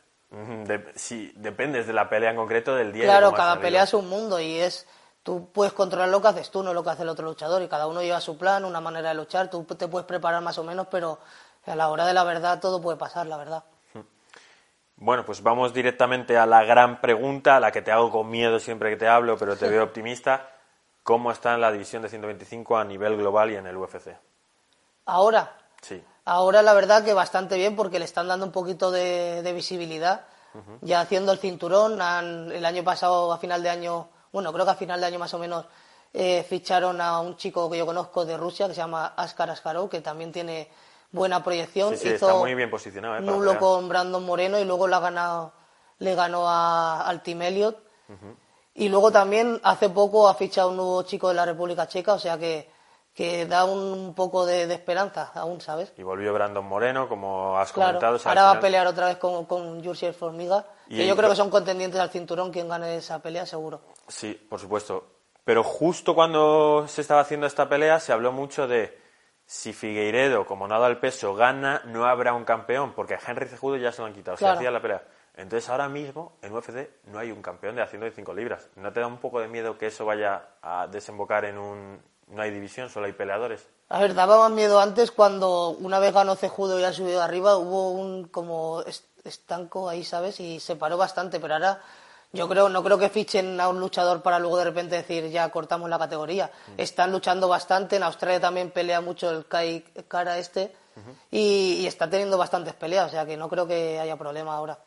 si 0.95 1.31
dependes 1.35 1.87
de 1.87 1.93
la 1.93 2.09
pelea 2.09 2.31
en 2.31 2.35
concreto 2.35 2.75
del 2.75 2.91
día. 2.91 3.05
Claro, 3.05 3.33
cada 3.33 3.59
pelea 3.59 3.83
es 3.83 3.93
un 3.93 4.09
mundo 4.09 4.39
y 4.39 4.57
es 4.59 4.87
tú 5.23 5.49
puedes 5.51 5.73
controlar 5.73 6.09
lo 6.09 6.21
que 6.21 6.29
haces 6.29 6.49
tú, 6.51 6.63
no 6.63 6.73
lo 6.73 6.83
que 6.83 6.89
hace 6.89 7.03
el 7.03 7.09
otro 7.09 7.25
luchador 7.25 7.61
y 7.61 7.67
cada 7.67 7.87
uno 7.87 8.01
lleva 8.01 8.21
su 8.21 8.37
plan, 8.37 8.63
una 8.63 8.79
manera 8.79 9.09
de 9.09 9.15
luchar, 9.15 9.49
tú 9.49 9.63
te 9.63 9.87
puedes 9.87 10.07
preparar 10.07 10.41
más 10.41 10.57
o 10.57 10.63
menos, 10.63 10.87
pero 10.89 11.19
a 11.65 11.75
la 11.75 11.89
hora 11.89 12.05
de 12.05 12.13
la 12.13 12.23
verdad 12.23 12.59
todo 12.59 12.81
puede 12.81 12.97
pasar, 12.97 13.27
la 13.27 13.37
verdad. 13.37 13.63
Bueno, 14.99 15.25
pues 15.25 15.43
vamos 15.43 15.73
directamente 15.73 16.37
a 16.37 16.45
la 16.45 16.63
gran 16.63 17.01
pregunta, 17.01 17.57
a 17.57 17.59
la 17.59 17.71
que 17.71 17.83
te 17.83 17.91
hago 17.91 18.09
con 18.09 18.29
miedo 18.29 18.59
siempre 18.59 18.89
que 18.89 18.97
te 18.97 19.07
hablo, 19.07 19.37
pero 19.37 19.55
te 19.55 19.69
veo 19.69 19.83
optimista. 19.83 20.49
¿Cómo 21.03 21.31
está 21.31 21.53
en 21.53 21.61
la 21.61 21.71
división 21.71 22.01
de 22.01 22.09
125 22.09 22.77
a 22.77 22.83
nivel 22.83 23.15
global 23.15 23.51
y 23.51 23.55
en 23.57 23.67
el 23.67 23.77
UFC? 23.77 24.17
Ahora. 25.05 25.55
Sí. 25.81 26.03
Ahora 26.29 26.61
la 26.61 26.73
verdad 26.73 27.05
que 27.05 27.13
bastante 27.13 27.55
bien 27.55 27.77
porque 27.77 27.99
le 27.99 28.05
están 28.05 28.27
dando 28.27 28.45
un 28.45 28.51
poquito 28.51 28.91
de, 28.91 29.49
visibilidad. 29.55 30.25
Ya 30.81 30.99
haciendo 30.99 31.31
el 31.31 31.37
cinturón, 31.37 32.01
el 32.51 32.65
año 32.65 32.83
pasado, 32.83 33.31
a 33.31 33.37
final 33.37 33.63
de 33.63 33.69
año, 33.69 34.09
bueno, 34.33 34.51
creo 34.51 34.65
que 34.65 34.71
a 34.71 34.75
final 34.75 34.99
de 34.99 35.05
año 35.05 35.19
más 35.19 35.33
o 35.33 35.39
menos, 35.39 35.65
eh, 36.13 36.45
ficharon 36.49 36.99
a 36.99 37.21
un 37.21 37.37
chico 37.37 37.69
que 37.69 37.77
yo 37.77 37.85
conozco 37.85 38.25
de 38.25 38.35
Rusia 38.35 38.67
que 38.67 38.73
se 38.73 38.81
llama 38.81 39.13
Askar 39.15 39.51
Askarov, 39.51 39.87
que 39.87 40.01
también 40.01 40.33
tiene 40.33 40.69
buena 41.13 41.41
proyección. 41.41 41.95
Sí, 41.95 42.09
está 42.09 42.33
muy 42.33 42.55
bien 42.55 42.69
posicionado. 42.69 43.17
Eh, 43.17 43.21
nulo 43.21 43.57
con 43.57 43.87
Brandon 43.87 44.25
Moreno 44.25 44.59
y 44.59 44.65
luego 44.65 44.85
le, 44.85 44.95
ha 44.95 44.99
ganado, 44.99 45.53
le 45.99 46.13
ganó 46.13 46.49
a, 46.49 47.07
al 47.07 47.23
Team 47.23 47.43
Elliot. 47.43 47.77
Y 48.75 48.89
luego 48.89 49.13
también 49.13 49.61
hace 49.63 49.87
poco 49.89 50.27
ha 50.27 50.33
fichado 50.33 50.71
un 50.71 50.75
nuevo 50.75 51.03
chico 51.03 51.29
de 51.29 51.35
la 51.35 51.45
República 51.45 51.87
Checa, 51.87 52.15
o 52.15 52.19
sea 52.19 52.37
que 52.37 52.69
que 53.17 53.47
da 53.47 53.65
un 53.65 54.13
poco 54.13 54.45
de, 54.45 54.71
esperanza 54.71 55.31
aún, 55.33 55.59
¿sabes? 55.59 55.91
Y 55.97 56.03
volvió 56.03 56.31
Brandon 56.35 56.63
Moreno, 56.63 57.09
como 57.09 57.57
has 57.57 57.73
comentado. 57.73 58.19
ahora 58.23 58.43
va 58.43 58.51
a 58.51 58.59
pelear 58.59 58.85
otra 58.85 59.07
vez 59.07 59.17
con, 59.17 59.45
con 59.45 59.81
Formiga, 60.13 60.67
y 60.87 60.97
que 60.97 61.07
yo 61.07 61.15
creo 61.15 61.31
que 61.31 61.35
son 61.35 61.49
contendientes 61.49 61.99
al 61.99 62.11
cinturón 62.11 62.51
quien 62.51 62.69
gane 62.69 62.97
esa 62.97 63.19
pelea, 63.19 63.47
seguro. 63.47 63.81
Sí, 64.07 64.35
por 64.47 64.59
supuesto. 64.59 65.03
Pero 65.43 65.63
justo 65.63 66.13
cuando 66.13 66.85
se 66.87 67.01
estaba 67.01 67.21
haciendo 67.21 67.47
esta 67.47 67.67
pelea 67.67 67.99
se 67.99 68.13
habló 68.13 68.31
mucho 68.31 68.67
de 68.67 68.95
si 69.47 69.73
Figueiredo, 69.73 70.45
como 70.45 70.67
nada 70.67 70.85
al 70.85 70.99
peso, 70.99 71.33
gana, 71.33 71.81
no 71.85 72.05
habrá 72.05 72.35
un 72.35 72.45
campeón, 72.45 72.93
porque 72.93 73.15
a 73.15 73.19
Henry 73.25 73.47
Cejudo 73.47 73.77
ya 73.77 73.91
se 73.91 74.03
lo 74.03 74.07
han 74.09 74.13
quitado, 74.13 74.37
se 74.37 74.47
hacía 74.47 74.69
la 74.69 74.79
pelea. 74.79 75.01
Entonces 75.35 75.67
ahora 75.71 75.89
mismo 75.89 76.37
en 76.43 76.53
UFC 76.53 77.01
no 77.05 77.17
hay 77.17 77.31
un 77.31 77.41
campeón 77.41 77.77
de 77.77 77.81
haciendo 77.81 78.05
de 78.05 78.11
5 78.11 78.31
libras. 78.35 78.69
¿No 78.75 78.93
te 78.93 78.99
da 78.99 79.07
un 79.07 79.17
poco 79.17 79.39
de 79.39 79.47
miedo 79.47 79.75
que 79.75 79.87
eso 79.87 80.05
vaya 80.05 80.49
a 80.61 80.85
desembocar 80.85 81.45
en 81.45 81.57
un 81.57 81.99
no 82.27 82.41
hay 82.41 82.51
división, 82.51 82.89
solo 82.89 83.05
hay 83.05 83.13
peleadores. 83.13 83.67
A 83.89 83.99
ver, 83.99 84.13
daba 84.13 84.37
más 84.37 84.51
miedo 84.51 84.79
antes 84.79 85.11
cuando 85.11 85.69
una 85.69 85.99
vez 85.99 86.13
ganó 86.13 86.35
Cejudo 86.35 86.79
y 86.79 86.83
ha 86.83 86.91
subido 86.91 87.21
arriba, 87.21 87.57
hubo 87.57 87.91
un 87.91 88.25
como 88.27 88.83
estanco 89.23 89.89
ahí, 89.89 90.03
¿sabes? 90.03 90.39
Y 90.39 90.59
se 90.59 90.75
paró 90.75 90.97
bastante, 90.97 91.39
pero 91.39 91.53
ahora 91.53 91.81
yo 92.33 92.49
creo, 92.49 92.67
no 92.67 92.83
creo 92.83 92.97
que 92.97 93.09
fichen 93.09 93.59
a 93.61 93.69
un 93.69 93.79
luchador 93.79 94.21
para 94.21 94.39
luego 94.39 94.57
de 94.57 94.65
repente 94.65 94.95
decir 94.95 95.29
ya 95.29 95.49
cortamos 95.49 95.89
la 95.89 95.97
categoría. 95.97 96.51
Mm. 96.67 96.81
Están 96.81 97.11
luchando 97.11 97.47
bastante, 97.47 97.95
en 97.95 98.03
Australia 98.03 98.41
también 98.41 98.71
pelea 98.71 98.99
mucho 98.99 99.29
el 99.29 99.45
Kai 99.47 99.81
Cara 100.07 100.37
este 100.37 100.75
y, 101.31 101.85
está 101.85 102.09
teniendo 102.09 102.37
bastantes 102.37 102.73
peleas, 102.73 103.07
o 103.07 103.09
sea 103.09 103.25
que 103.25 103.37
no 103.37 103.47
creo 103.47 103.67
que 103.67 103.99
haya 103.99 104.17
problema 104.17 104.55
ahora. 104.55 104.77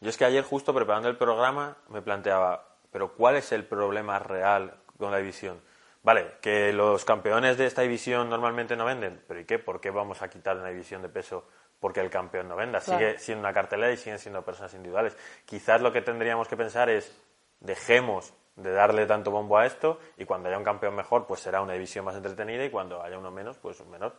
Yo 0.00 0.10
es 0.10 0.16
que 0.16 0.24
ayer 0.24 0.44
justo 0.44 0.74
preparando 0.74 1.08
el 1.08 1.16
programa 1.16 1.76
me 1.88 2.02
planteaba, 2.02 2.64
pero 2.90 3.14
¿cuál 3.14 3.36
es 3.36 3.52
el 3.52 3.64
problema 3.64 4.18
real 4.18 4.74
con 4.98 5.10
la 5.10 5.18
división? 5.18 5.60
Vale, 6.02 6.38
que 6.40 6.72
los 6.72 7.04
campeones 7.04 7.58
de 7.58 7.66
esta 7.66 7.82
división 7.82 8.30
normalmente 8.30 8.74
no 8.74 8.86
venden, 8.86 9.22
pero 9.28 9.40
¿y 9.40 9.44
qué? 9.44 9.58
¿Por 9.58 9.80
qué 9.80 9.90
vamos 9.90 10.22
a 10.22 10.28
quitar 10.28 10.56
una 10.56 10.68
división 10.68 11.02
de 11.02 11.10
peso 11.10 11.44
porque 11.78 12.00
el 12.00 12.08
campeón 12.08 12.48
no 12.48 12.56
venda? 12.56 12.80
Sigue 12.80 13.18
siendo 13.18 13.40
una 13.40 13.52
cartelera 13.52 13.92
y 13.92 13.98
siguen 13.98 14.18
siendo 14.18 14.42
personas 14.42 14.72
individuales. 14.74 15.16
Quizás 15.44 15.82
lo 15.82 15.92
que 15.92 16.00
tendríamos 16.00 16.48
que 16.48 16.56
pensar 16.56 16.88
es 16.88 17.14
dejemos 17.60 18.32
de 18.56 18.72
darle 18.72 19.06
tanto 19.06 19.30
bombo 19.30 19.58
a 19.58 19.66
esto 19.66 19.98
y 20.16 20.24
cuando 20.24 20.48
haya 20.48 20.56
un 20.56 20.64
campeón 20.64 20.94
mejor, 20.94 21.26
pues 21.26 21.40
será 21.40 21.60
una 21.60 21.74
división 21.74 22.04
más 22.04 22.16
entretenida 22.16 22.64
y 22.64 22.70
cuando 22.70 23.02
haya 23.02 23.18
uno 23.18 23.30
menos, 23.30 23.58
pues 23.58 23.84
menor. 23.86 24.14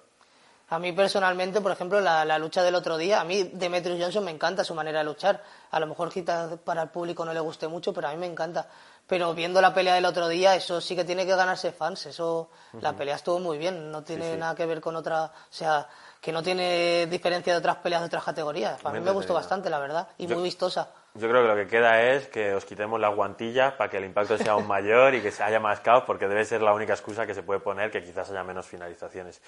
A 0.72 0.80
mí 0.80 0.94
personalmente, 0.94 1.60
por 1.60 1.74
ejemplo, 1.74 2.00
la, 2.00 2.40
lucha 2.40 2.64
del 2.64 2.76
otro 2.76 2.96
día, 2.96 3.20
a 3.20 3.26
mí 3.26 3.44
Demetrius 3.54 4.00
Johnson 4.00 4.24
me 4.24 4.32
encanta 4.32 4.64
su 4.64 4.74
manera 4.74 5.00
de 5.00 5.06
luchar. 5.06 5.44
A 5.70 5.80
lo 5.82 5.86
mejor 5.86 6.10
quizás 6.10 6.58
para 6.60 6.84
el 6.84 6.90
público 6.90 7.26
no 7.26 7.34
le 7.34 7.42
guste 7.42 7.68
mucho, 7.68 7.92
pero 7.92 8.08
a 8.08 8.12
mí 8.12 8.18
me 8.18 8.26
encanta. 8.26 8.70
Pero 9.08 9.34
viendo 9.34 9.60
la 9.60 9.74
pelea 9.74 9.96
del 9.96 10.06
otro 10.06 10.28
día, 10.28 10.56
eso 10.56 10.80
sí 10.80 10.96
que 10.96 11.04
tiene 11.04 11.26
que 11.26 11.36
ganarse 11.36 11.72
fans. 11.72 12.06
Eso, 12.06 12.50
la 12.80 12.94
pelea 12.94 13.16
estuvo 13.16 13.40
muy 13.40 13.58
bien, 13.58 13.92
no 13.92 14.04
tiene 14.04 14.38
nada 14.38 14.56
que 14.56 14.66
ver 14.66 14.80
con 14.80 14.96
otra, 14.96 15.26
o 15.26 15.54
sea, 15.54 15.88
que 16.22 16.32
no 16.32 16.42
tiene 16.42 17.08
diferencia 17.08 17.52
de 17.52 17.60
otras 17.60 17.78
peleas 17.78 18.02
de 18.02 18.08
otras 18.08 18.24
categorías. 18.24 18.86
A 18.86 18.92
mí 18.92 19.00
me 19.00 19.12
gustó 19.12 19.34
bastante, 19.34 19.70
la 19.70 19.80
verdad, 19.80 20.08
y 20.18 20.28
muy 20.28 20.44
vistosa. 20.44 20.92
Yo 21.14 21.28
creo 21.28 21.42
que 21.42 21.48
lo 21.50 21.56
que 21.56 21.68
queda 21.68 22.02
es 22.02 22.28
que 22.28 22.54
os 22.54 22.64
quitemos 22.64 22.98
la 23.00 23.10
guantilla 23.10 23.76
para 23.76 23.90
que 23.90 23.98
el 23.98 24.06
impacto 24.06 24.38
sea 24.38 24.54
aún 24.54 24.66
mayor 24.66 25.14
y 25.14 25.22
que 25.22 25.32
se 25.32 25.44
haya 25.44 25.60
más 25.60 25.82
caos, 25.82 26.04
porque 26.08 26.28
debe 26.28 26.46
ser 26.46 26.62
la 26.62 26.74
única 26.74 26.94
excusa 26.94 27.28
que 27.28 27.34
se 27.34 27.44
puede 27.44 27.60
poner 27.60 27.92
que 27.92 28.02
quizás 28.02 28.30
haya 28.30 28.44
menos 28.44 28.66
finalizaciones. 28.66 29.42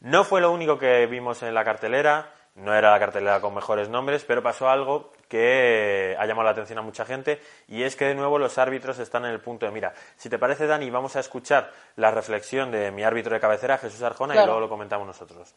No 0.00 0.24
fue 0.24 0.40
lo 0.40 0.50
único 0.50 0.78
que 0.78 1.06
vimos 1.06 1.42
en 1.44 1.54
la 1.54 1.64
cartelera, 1.64 2.32
no 2.56 2.74
era 2.74 2.90
la 2.90 2.98
cartelera 2.98 3.40
con 3.40 3.54
mejores 3.54 3.88
nombres, 3.88 4.24
pero 4.26 4.42
pasó 4.42 4.68
algo 4.68 5.12
que 5.28 6.16
ha 6.18 6.26
llamado 6.26 6.44
la 6.44 6.52
atención 6.52 6.78
a 6.78 6.82
mucha 6.82 7.04
gente 7.04 7.40
y 7.68 7.82
es 7.82 7.96
que 7.96 8.06
de 8.06 8.14
nuevo 8.14 8.38
los 8.38 8.58
árbitros 8.58 8.98
están 8.98 9.24
en 9.24 9.32
el 9.32 9.40
punto 9.40 9.66
de 9.66 9.72
mira. 9.72 9.92
Si 10.16 10.28
te 10.28 10.38
parece, 10.38 10.66
Dani, 10.66 10.88
vamos 10.90 11.16
a 11.16 11.20
escuchar 11.20 11.70
la 11.96 12.10
reflexión 12.10 12.70
de 12.70 12.90
mi 12.90 13.02
árbitro 13.02 13.34
de 13.34 13.40
cabecera, 13.40 13.78
Jesús 13.78 14.02
Arjona, 14.02 14.34
y 14.34 14.44
luego 14.44 14.60
lo 14.60 14.68
comentamos 14.68 15.06
nosotros. 15.06 15.54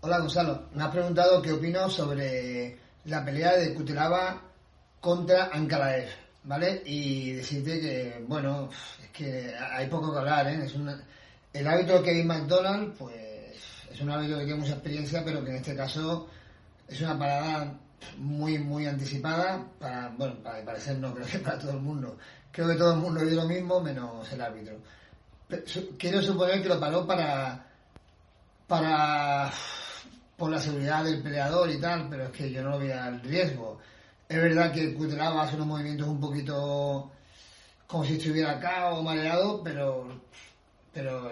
Hola 0.00 0.18
Gonzalo, 0.18 0.62
me 0.74 0.82
has 0.82 0.90
preguntado 0.90 1.42
qué 1.42 1.52
opino 1.52 1.88
sobre 1.88 2.76
la 3.04 3.24
pelea 3.24 3.56
de 3.56 3.74
Kutelava 3.74 4.40
contra 5.00 5.50
Ankalaev, 5.52 6.08
¿vale? 6.44 6.82
Y 6.86 7.32
decirte 7.32 7.80
que, 7.80 8.24
bueno, 8.26 8.70
es 9.02 9.10
que 9.10 9.54
hay 9.54 9.86
poco 9.88 10.12
que 10.12 10.18
hablar, 10.18 10.46
¿eh? 10.48 10.64
Es 10.64 10.74
el 11.52 11.66
árbitro 11.66 12.02
Kevin 12.02 12.26
McDonald, 12.26 12.96
pues 12.96 13.31
es 13.92 14.00
un 14.00 14.10
árbitro 14.10 14.38
que 14.38 14.44
tiene 14.44 14.60
mucha 14.60 14.74
experiencia, 14.74 15.22
pero 15.24 15.44
que 15.44 15.50
en 15.50 15.56
este 15.56 15.76
caso 15.76 16.28
es 16.88 17.00
una 17.00 17.18
parada 17.18 17.74
muy, 18.18 18.58
muy 18.58 18.86
anticipada, 18.86 19.64
para, 19.78 20.08
bueno, 20.16 20.36
para 20.42 20.64
parecer 20.64 20.98
no, 20.98 21.14
creo 21.14 21.26
que 21.26 21.38
para 21.38 21.58
todo 21.58 21.72
el 21.72 21.80
mundo. 21.80 22.16
Creo 22.50 22.68
que 22.68 22.74
todo 22.74 22.92
el 22.92 22.98
mundo 22.98 23.20
vio 23.20 23.34
lo 23.36 23.46
mismo, 23.46 23.80
menos 23.80 24.30
el 24.32 24.40
árbitro. 24.40 24.76
Quiero 25.98 26.22
suponer 26.22 26.62
que 26.62 26.68
lo 26.68 26.80
paró 26.80 27.06
para, 27.06 27.66
para, 28.66 29.50
por 30.36 30.50
la 30.50 30.58
seguridad 30.58 31.04
del 31.04 31.22
peleador 31.22 31.70
y 31.70 31.80
tal, 31.80 32.08
pero 32.08 32.24
es 32.24 32.30
que 32.30 32.50
yo 32.50 32.62
no 32.62 32.78
veía 32.78 33.08
el 33.08 33.20
riesgo. 33.20 33.78
Es 34.28 34.36
verdad 34.36 34.72
que 34.72 34.94
Cutelaba 34.94 35.42
hace 35.42 35.56
unos 35.56 35.66
movimientos 35.66 36.08
un 36.08 36.20
poquito 36.20 37.10
como 37.86 38.04
si 38.04 38.14
estuviera 38.14 38.52
acá 38.52 38.94
o 38.94 39.02
mareado, 39.02 39.62
pero, 39.62 40.22
pero 40.92 41.30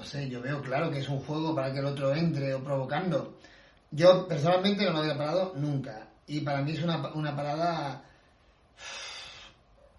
no 0.00 0.06
sé, 0.06 0.30
yo 0.30 0.40
veo 0.40 0.62
claro 0.62 0.90
que 0.90 1.00
es 1.00 1.08
un 1.10 1.20
juego 1.20 1.54
para 1.54 1.70
que 1.74 1.80
el 1.80 1.84
otro 1.84 2.14
entre 2.14 2.54
o 2.54 2.64
provocando. 2.64 3.36
Yo 3.90 4.26
personalmente 4.26 4.86
no 4.86 4.92
lo 4.92 4.98
había 5.00 5.18
parado 5.18 5.52
nunca. 5.56 6.08
Y 6.26 6.40
para 6.40 6.62
mí 6.62 6.72
es 6.72 6.82
una, 6.82 7.12
una 7.12 7.36
parada 7.36 8.02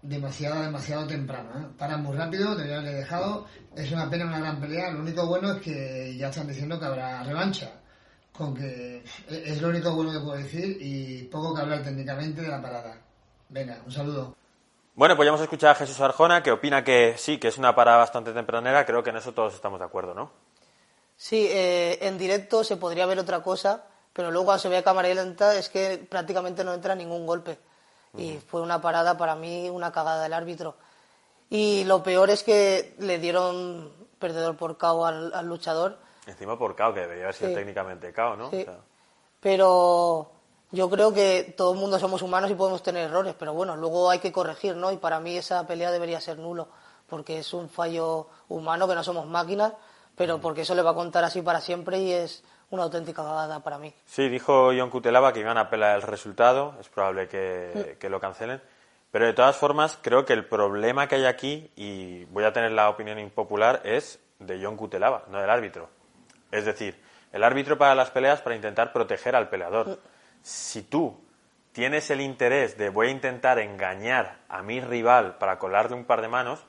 demasiado, 0.02 0.60
demasiado 0.60 1.06
temprana. 1.06 1.50
¿eh? 1.56 1.74
Para 1.78 1.98
muy 1.98 2.16
rápido, 2.16 2.56
debería 2.56 2.78
haberle 2.78 2.98
dejado. 2.98 3.46
Es 3.76 3.92
una 3.92 4.10
pena, 4.10 4.26
una 4.26 4.40
gran 4.40 4.60
pelea. 4.60 4.90
Lo 4.90 5.02
único 5.02 5.24
bueno 5.24 5.52
es 5.52 5.62
que 5.62 6.16
ya 6.16 6.30
están 6.30 6.48
diciendo 6.48 6.80
que 6.80 6.86
habrá 6.86 7.22
revancha. 7.22 7.70
Con 8.32 8.56
que 8.56 9.04
es 9.28 9.62
lo 9.62 9.68
único 9.68 9.94
bueno 9.94 10.10
que 10.10 10.18
puedo 10.18 10.36
decir 10.36 10.78
y 10.80 11.22
poco 11.30 11.54
que 11.54 11.60
hablar 11.60 11.84
técnicamente 11.84 12.42
de 12.42 12.48
la 12.48 12.60
parada. 12.60 12.98
Venga, 13.50 13.80
un 13.86 13.92
saludo. 13.92 14.36
Bueno, 14.94 15.16
pues 15.16 15.26
ya 15.26 15.30
hemos 15.30 15.40
escuchado 15.40 15.72
a 15.72 15.74
Jesús 15.74 16.00
Arjona, 16.00 16.42
que 16.42 16.52
opina 16.52 16.84
que 16.84 17.14
sí, 17.16 17.38
que 17.38 17.48
es 17.48 17.56
una 17.56 17.74
parada 17.74 17.98
bastante 17.98 18.32
tempranera. 18.32 18.84
Creo 18.84 19.02
que 19.02 19.10
en 19.10 19.16
eso 19.16 19.32
todos 19.32 19.54
estamos 19.54 19.78
de 19.78 19.86
acuerdo, 19.86 20.14
¿no? 20.14 20.30
Sí, 21.16 21.46
eh, 21.48 21.98
en 22.02 22.18
directo 22.18 22.62
se 22.62 22.76
podría 22.76 23.06
ver 23.06 23.18
otra 23.18 23.42
cosa, 23.42 23.84
pero 24.12 24.30
luego 24.30 24.46
cuando 24.46 24.60
se 24.60 24.68
ve 24.68 24.76
a 24.76 24.82
cámara 24.82 25.08
lenta 25.14 25.56
es 25.56 25.70
que 25.70 26.04
prácticamente 26.08 26.62
no 26.62 26.74
entra 26.74 26.94
ningún 26.94 27.26
golpe. 27.26 27.58
Y 28.18 28.36
fue 28.46 28.60
una 28.60 28.82
parada 28.82 29.16
para 29.16 29.34
mí, 29.34 29.70
una 29.70 29.90
cagada 29.90 30.22
del 30.22 30.34
árbitro. 30.34 30.74
Y 31.48 31.84
lo 31.84 32.02
peor 32.02 32.28
es 32.28 32.42
que 32.42 32.94
le 32.98 33.18
dieron 33.18 33.90
perdedor 34.18 34.56
por 34.56 34.76
KO 34.76 35.06
al, 35.06 35.46
luchador. 35.46 35.98
Encima 36.26 36.58
por 36.58 36.76
KO, 36.76 36.92
que 36.92 37.00
debería 37.00 37.24
haber 37.24 37.34
sido 37.34 37.54
técnicamente 37.54 38.12
KO, 38.12 38.36
¿no? 38.36 38.50
Sí. 38.50 38.66
Pero 39.40 40.30
yo 40.72 40.88
creo 40.88 41.12
que 41.12 41.54
todo 41.56 41.74
el 41.74 41.78
mundo 41.78 41.98
somos 41.98 42.22
humanos 42.22 42.50
y 42.50 42.54
podemos 42.54 42.82
tener 42.82 43.04
errores, 43.08 43.34
pero 43.38 43.52
bueno, 43.52 43.76
luego 43.76 44.10
hay 44.10 44.18
que 44.18 44.32
corregir, 44.32 44.74
¿no? 44.74 44.90
Y 44.90 44.96
para 44.96 45.20
mí 45.20 45.36
esa 45.36 45.66
pelea 45.66 45.90
debería 45.90 46.20
ser 46.20 46.38
nulo, 46.38 46.68
porque 47.08 47.38
es 47.38 47.52
un 47.52 47.68
fallo 47.68 48.26
humano, 48.48 48.88
que 48.88 48.94
no 48.94 49.04
somos 49.04 49.26
máquinas, 49.26 49.74
pero 50.16 50.40
porque 50.40 50.62
eso 50.62 50.74
le 50.74 50.82
va 50.82 50.90
a 50.90 50.94
contar 50.94 51.24
así 51.24 51.42
para 51.42 51.60
siempre 51.60 52.00
y 52.00 52.12
es 52.12 52.42
una 52.70 52.84
auténtica 52.84 53.22
cagada 53.22 53.60
para 53.60 53.76
mí. 53.76 53.94
Sí, 54.06 54.30
dijo 54.30 54.70
John 54.76 54.88
Cutelaba 54.88 55.32
que 55.32 55.40
iban 55.40 55.58
a 55.58 55.62
apelar 55.62 55.94
el 55.96 56.02
resultado, 56.02 56.74
es 56.80 56.88
probable 56.88 57.28
que, 57.28 57.94
mm. 57.94 57.98
que 57.98 58.08
lo 58.08 58.18
cancelen, 58.18 58.62
pero 59.10 59.26
de 59.26 59.34
todas 59.34 59.56
formas 59.56 59.98
creo 60.00 60.24
que 60.24 60.32
el 60.32 60.46
problema 60.46 61.06
que 61.06 61.16
hay 61.16 61.26
aquí, 61.26 61.70
y 61.76 62.24
voy 62.26 62.44
a 62.44 62.52
tener 62.54 62.72
la 62.72 62.88
opinión 62.88 63.18
impopular, 63.18 63.82
es 63.84 64.20
de 64.38 64.58
John 64.64 64.78
Cutelaba, 64.78 65.24
no 65.28 65.38
del 65.38 65.50
árbitro. 65.50 65.90
Es 66.50 66.64
decir, 66.64 66.98
el 67.30 67.44
árbitro 67.44 67.76
para 67.76 67.94
las 67.94 68.10
peleas 68.10 68.40
para 68.40 68.56
intentar 68.56 68.92
proteger 68.92 69.36
al 69.36 69.50
peleador. 69.50 69.98
Si 70.42 70.82
tú 70.82 71.20
tienes 71.72 72.10
el 72.10 72.20
interés 72.20 72.76
de 72.76 72.90
voy 72.90 73.08
a 73.08 73.10
intentar 73.10 73.58
engañar 73.58 74.38
a 74.48 74.62
mi 74.62 74.80
rival 74.80 75.38
para 75.38 75.58
colarle 75.58 75.96
un 75.96 76.04
par 76.04 76.20
de 76.20 76.28
manos, 76.28 76.60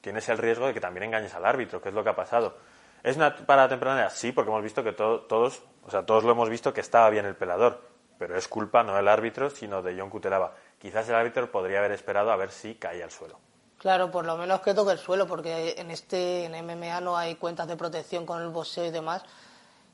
tienes 0.00 0.28
el 0.28 0.38
riesgo 0.38 0.66
de 0.66 0.74
que 0.74 0.80
también 0.80 1.04
engañes 1.04 1.34
al 1.34 1.44
árbitro, 1.44 1.80
que 1.80 1.90
es 1.90 1.94
lo 1.94 2.02
que 2.02 2.10
ha 2.10 2.16
pasado. 2.16 2.56
¿Es 3.02 3.16
una 3.16 3.34
parada 3.34 3.68
temprana? 3.68 4.10
Sí, 4.10 4.32
porque 4.32 4.50
hemos 4.50 4.62
visto 4.62 4.82
que 4.82 4.92
todos, 4.92 5.62
o 5.84 5.90
sea, 5.90 6.04
todos 6.04 6.24
lo 6.24 6.32
hemos 6.32 6.48
visto 6.48 6.72
que 6.72 6.80
estaba 6.80 7.08
bien 7.10 7.24
el 7.24 7.36
pelador, 7.36 7.82
pero 8.18 8.36
es 8.36 8.48
culpa 8.48 8.82
no 8.82 8.94
del 8.94 9.08
árbitro, 9.08 9.48
sino 9.50 9.82
de 9.82 9.98
John 9.98 10.10
Cutelaba. 10.10 10.54
Quizás 10.78 11.08
el 11.08 11.14
árbitro 11.14 11.50
podría 11.50 11.78
haber 11.78 11.92
esperado 11.92 12.30
a 12.30 12.36
ver 12.36 12.50
si 12.50 12.74
caía 12.74 13.04
al 13.04 13.10
suelo. 13.10 13.38
Claro, 13.78 14.10
por 14.10 14.26
lo 14.26 14.36
menos 14.36 14.60
que 14.60 14.74
toque 14.74 14.92
el 14.92 14.98
suelo, 14.98 15.26
porque 15.26 15.74
en 15.78 15.90
este 15.90 16.44
en 16.44 16.66
MMA 16.66 17.00
no 17.00 17.16
hay 17.16 17.36
cuentas 17.36 17.66
de 17.66 17.76
protección 17.76 18.26
con 18.26 18.42
el 18.42 18.48
boxeo 18.48 18.84
y 18.84 18.90
demás, 18.90 19.22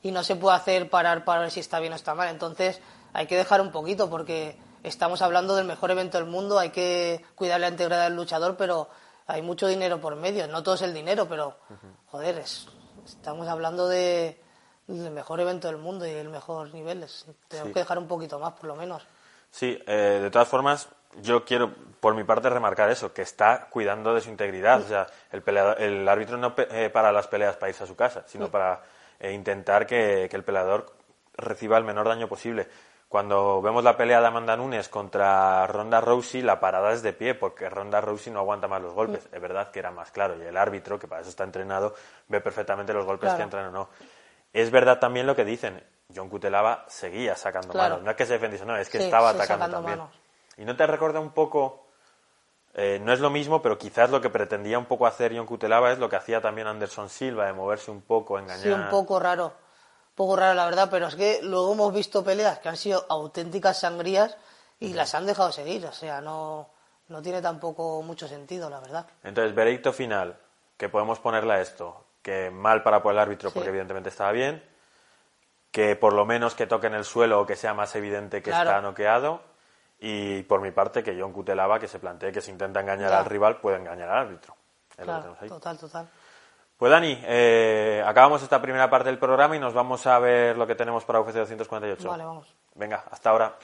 y 0.03 0.11
no 0.11 0.25
se 0.25 0.35
puede 0.35 0.57
hacer 0.57 0.91
parar 0.91 1.25
para 1.25 1.43
ver 1.43 1.53
si 1.53 1.61
está 1.61 1.79
bien 1.79 1.93
o 1.93 1.97
está 1.97 2.15
mal. 2.15 2.29
Entonces, 2.29 2.81
hay 3.17 3.27
que 3.27 3.37
dejar 3.37 3.63
un 3.63 3.73
poquito 3.73 4.11
porque 4.11 4.59
estamos 4.83 5.23
hablando 5.23 5.57
del 5.57 5.65
mejor 5.65 5.91
evento 5.91 6.19
del 6.19 6.27
mundo, 6.27 6.59
hay 6.59 6.69
que 6.69 7.25
cuidar 7.35 7.59
la 7.59 7.69
integridad 7.69 8.05
del 8.05 8.15
luchador, 8.15 8.57
pero 8.59 8.89
hay 9.27 9.41
mucho 9.41 9.67
dinero 9.67 9.99
por 10.03 10.17
medio. 10.17 10.47
No 10.49 10.63
todo 10.63 10.75
es 10.75 10.83
el 10.83 10.93
dinero, 10.93 11.27
pero, 11.27 11.57
joder, 12.09 12.45
estamos 13.07 13.49
hablando 13.49 13.89
de, 13.89 14.39
del 14.87 15.11
mejor 15.13 15.41
evento 15.41 15.69
del 15.69 15.79
mundo 15.79 16.07
y 16.07 16.11
el 16.11 16.29
mejor 16.29 16.75
nivel. 16.75 17.07
Tenemos 17.49 17.73
que 17.73 17.79
dejar 17.79 17.99
un 17.99 18.07
poquito 18.07 18.39
más, 18.39 18.53
por 18.53 18.67
lo 18.67 18.77
menos. 18.77 19.03
Sí, 19.51 19.83
eh, 19.87 20.19
de 20.21 20.31
todas 20.31 20.47
formas, 20.47 20.87
yo 21.23 21.43
quiero, 21.43 21.73
por 22.01 22.15
mi 22.15 22.25
parte, 22.25 22.51
remarcar 22.51 22.91
eso, 22.91 23.15
que 23.15 23.23
está 23.23 23.69
cuidando 23.71 24.13
de 24.13 24.21
su 24.21 24.29
integridad. 24.29 24.83
O 24.83 24.89
sea, 24.89 25.07
el, 25.33 25.43
el 25.79 26.07
árbitro 26.07 26.37
no 26.37 26.55
eh, 26.59 26.91
para 26.93 27.13
las 27.13 27.29
peleas 27.29 27.57
para 27.57 27.71
irse 27.71 27.85
a 27.85 27.87
su 27.87 27.97
casa, 27.97 28.25
sino 28.27 28.51
para 28.51 28.83
eh, 29.19 29.33
intentar 29.33 29.87
que, 29.87 30.29
que 30.31 30.37
el 30.37 30.45
peleador 30.45 30.95
reciba 31.37 31.79
el 31.79 31.85
menor 31.85 32.09
daño 32.09 32.29
posible. 32.29 32.69
Cuando 33.17 33.63
vemos 33.63 33.83
la 33.83 33.97
pelea 33.97 34.21
de 34.21 34.27
Amanda 34.27 34.55
Nunes 34.59 34.91
contra 34.91 35.67
Ronda 35.67 36.03
Rousey, 36.03 36.43
la 36.43 36.61
parada 36.61 36.93
es 36.93 37.03
de 37.03 37.15
pie, 37.15 37.35
porque 37.35 37.71
Ronda 37.71 37.99
Rousey 37.99 38.31
no 38.31 38.41
aguanta 38.41 38.69
más 38.69 38.83
los 38.83 38.93
golpes. 38.93 39.27
Es 39.33 39.41
verdad 39.41 39.71
que 39.71 39.79
era 39.79 39.91
más 39.91 40.11
claro, 40.11 40.37
y 40.37 40.43
el 40.43 40.55
árbitro, 40.55 40.99
que 40.99 41.09
para 41.09 41.23
eso 41.23 41.31
está 41.31 41.43
entrenado, 41.43 41.95
ve 42.29 42.43
perfectamente 42.43 42.93
los 42.93 43.07
golpes 43.07 43.33
que 43.33 43.41
entran 43.41 43.69
o 43.69 43.71
no. 43.71 43.89
Es 44.53 44.71
verdad 44.71 44.99
también 44.99 45.27
lo 45.27 45.35
que 45.35 45.47
dicen. 45.47 45.83
John 46.15 46.29
Cutelaba 46.29 46.85
seguía 46.89 47.35
sacando 47.37 47.73
manos. 47.73 48.03
No 48.03 48.11
es 48.11 48.17
que 48.19 48.27
se 48.27 48.35
defendiese, 48.35 48.67
no, 48.67 48.77
es 48.77 48.91
que 48.91 48.99
estaba 48.99 49.31
atacando 49.31 49.71
también. 49.71 50.03
¿Y 50.59 50.67
no 50.67 50.77
te 50.77 50.87
recuerda 50.87 51.19
un 51.19 51.31
poco 51.31 51.87
eh, 52.75 53.01
no 53.03 53.15
es 53.15 53.21
lo 53.21 53.31
mismo, 53.31 53.63
pero 53.63 53.79
quizás 53.79 54.11
lo 54.11 54.21
que 54.21 54.29
pretendía 54.29 54.79
un 54.79 54.85
poco 54.85 55.07
hacer 55.07 55.35
John 55.35 55.47
Cutelaba 55.47 55.91
es 55.91 55.99
lo 55.99 56.11
que 56.11 56.17
hacía 56.17 56.43
también 56.43 56.67
Anderson 56.67 57.09
Silva, 57.09 57.47
de 57.47 57.55
moverse 57.55 57.91
un 57.91 58.03
poco, 58.03 58.39
engañar. 58.39 58.63
Sí, 58.63 58.69
un 58.69 58.91
poco 58.91 59.19
raro 59.19 59.65
poco 60.17 60.35
raro 60.35 60.55
la 60.55 60.65
verdad, 60.65 60.89
pero 60.91 61.07
es 61.07 61.15
que 61.15 61.41
luego 61.43 61.73
hemos 61.73 61.95
visto 61.95 62.25
peleas 62.25 62.59
que 62.59 62.69
han 62.69 62.77
sido 62.77 63.07
auténticas 63.09 63.81
sangrías 63.81 64.37
y 64.81 64.95
las 64.95 65.15
han 65.15 65.27
dejado 65.27 65.53
seguir, 65.53 65.87
o 65.87 65.93
sea, 65.93 66.21
no, 66.21 66.71
no 67.09 67.23
tiene 67.23 67.41
tampoco 67.41 68.03
mucho 68.03 68.27
sentido, 68.27 68.69
la 68.69 68.81
verdad. 68.81 69.07
Entonces, 69.23 69.55
veredicto 69.55 69.93
final, 69.93 70.37
que 70.77 70.89
podemos 70.89 71.21
ponerle 71.21 71.53
a 71.53 71.61
esto, 71.61 72.05
que 72.23 72.51
mal 72.51 72.83
para 72.83 73.03
por 73.03 73.13
el 73.13 73.19
árbitro 73.19 73.51
porque 73.53 73.69
evidentemente 73.69 74.09
estaba 74.09 74.33
bien, 74.33 74.65
que 75.71 75.95
por 75.95 76.15
lo 76.15 76.25
menos 76.25 76.55
que 76.55 76.67
toque 76.67 76.87
en 76.87 76.95
el 76.95 77.05
suelo 77.05 77.43
o 77.43 77.47
que 77.47 77.55
sea 77.55 77.75
más 77.75 77.95
evidente 77.95 78.43
que 78.43 78.51
está 78.51 78.81
noqueado, 78.81 79.43
y 79.99 80.43
por 80.43 80.61
mi 80.61 80.73
parte 80.73 81.03
que 81.03 81.19
John 81.19 81.33
Cutelaba 81.33 81.79
que 81.79 81.89
se 81.89 81.99
plantee 81.99 82.33
que 82.33 82.41
si 82.41 82.51
intenta 82.51 82.81
engañar 82.81 83.13
al 83.13 83.27
rival 83.27 83.61
puede 83.61 83.77
engañar 83.77 84.09
al 84.09 84.19
árbitro. 84.19 84.57
Claro, 84.97 85.37
total, 85.47 85.79
total. 85.79 86.09
Pues 86.77 86.93
Dani, 86.93 87.19
eh, 87.23 88.03
acabamos 88.05 88.43
esta 88.43 88.61
primera 88.61 88.91
parte 88.91 89.09
del 89.09 89.19
programa 89.19 89.57
y 89.57 89.59
nos 89.59 89.73
vamos 89.73 90.07
a 90.07 90.19
ver 90.19 90.59
lo 90.59 90.67
que 90.67 90.75
tenemos 90.75 91.07
para 91.07 91.21
UFC 91.21 91.33
248. 91.33 92.07
Vale, 92.07 92.25
vamos. 92.25 92.55
Venga, 92.75 93.03
hasta 93.11 93.31
ahora. 93.31 93.57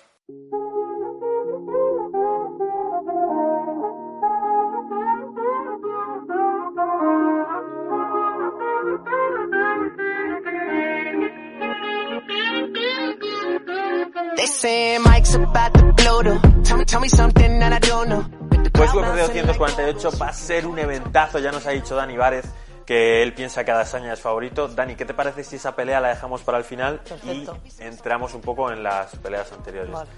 Pues 18.73 18.95
UFC 18.95 19.35
248 19.43 20.11
va 20.19 20.29
a 20.29 20.33
ser 20.33 20.67
un 20.67 20.79
eventazo, 20.79 21.39
ya 21.39 21.53
nos 21.53 21.67
ha 21.67 21.71
dicho 21.71 21.95
Dani 21.95 22.17
Várez 22.17 22.47
que 22.93 23.23
él 23.23 23.33
piensa 23.33 23.65
que 23.65 23.71
Adesanya 23.71 24.13
es 24.13 24.21
favorito. 24.21 24.69
Dani, 24.69 24.97
¿qué 24.97 25.07
te 25.07 25.15
parece 25.15 25.45
si 25.45 25.57
esa 25.57 25.75
pelea 25.75 25.99
la 25.99 26.09
dejamos 26.09 26.43
para 26.43 26.59
el 26.59 26.65
final 26.65 27.01
Perfecto. 27.01 27.57
y 27.65 27.85
entramos 27.85 28.35
un 28.35 28.43
poco 28.43 28.71
en 28.71 28.83
las 28.83 29.17
peleas 29.17 29.51
anteriores? 29.51 29.91
Vale. 29.91 30.11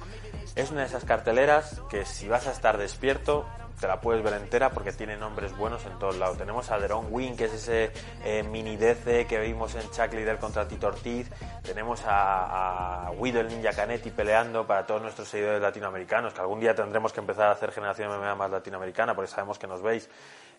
Es 0.56 0.72
una 0.72 0.80
de 0.80 0.88
esas 0.88 1.04
carteleras 1.04 1.80
que 1.88 2.04
si 2.04 2.26
vas 2.26 2.48
a 2.48 2.50
estar 2.50 2.76
despierto 2.76 3.46
te 3.84 3.88
la 3.88 4.00
puedes 4.00 4.22
ver 4.24 4.32
entera 4.32 4.70
porque 4.70 4.92
tiene 4.92 5.14
nombres 5.14 5.54
buenos 5.54 5.84
en 5.84 5.98
todos 5.98 6.16
lados. 6.16 6.38
Tenemos 6.38 6.70
a 6.70 6.78
Deron 6.78 7.08
Wing, 7.10 7.36
que 7.36 7.44
es 7.44 7.52
ese 7.52 7.92
eh, 8.24 8.42
mini 8.42 8.78
DC 8.78 9.26
que 9.26 9.38
vimos 9.40 9.74
en 9.74 9.82
Chuck 9.90 10.10
Liddell 10.14 10.38
contra 10.38 10.66
Tito 10.66 10.86
Ortiz. 10.86 11.28
Tenemos 11.62 12.02
a, 12.06 13.08
a 13.08 13.10
Guido 13.12 13.42
el 13.42 13.48
Ninja 13.48 13.74
Canetti 13.74 14.10
peleando 14.10 14.66
para 14.66 14.86
todos 14.86 15.02
nuestros 15.02 15.28
seguidores 15.28 15.60
latinoamericanos, 15.60 16.32
que 16.32 16.40
algún 16.40 16.60
día 16.60 16.74
tendremos 16.74 17.12
que 17.12 17.20
empezar 17.20 17.48
a 17.48 17.50
hacer 17.50 17.72
generación 17.72 18.08
MMA 18.08 18.34
más 18.36 18.50
latinoamericana 18.50 19.14
porque 19.14 19.30
sabemos 19.30 19.58
que 19.58 19.66
nos 19.66 19.82
veis. 19.82 20.08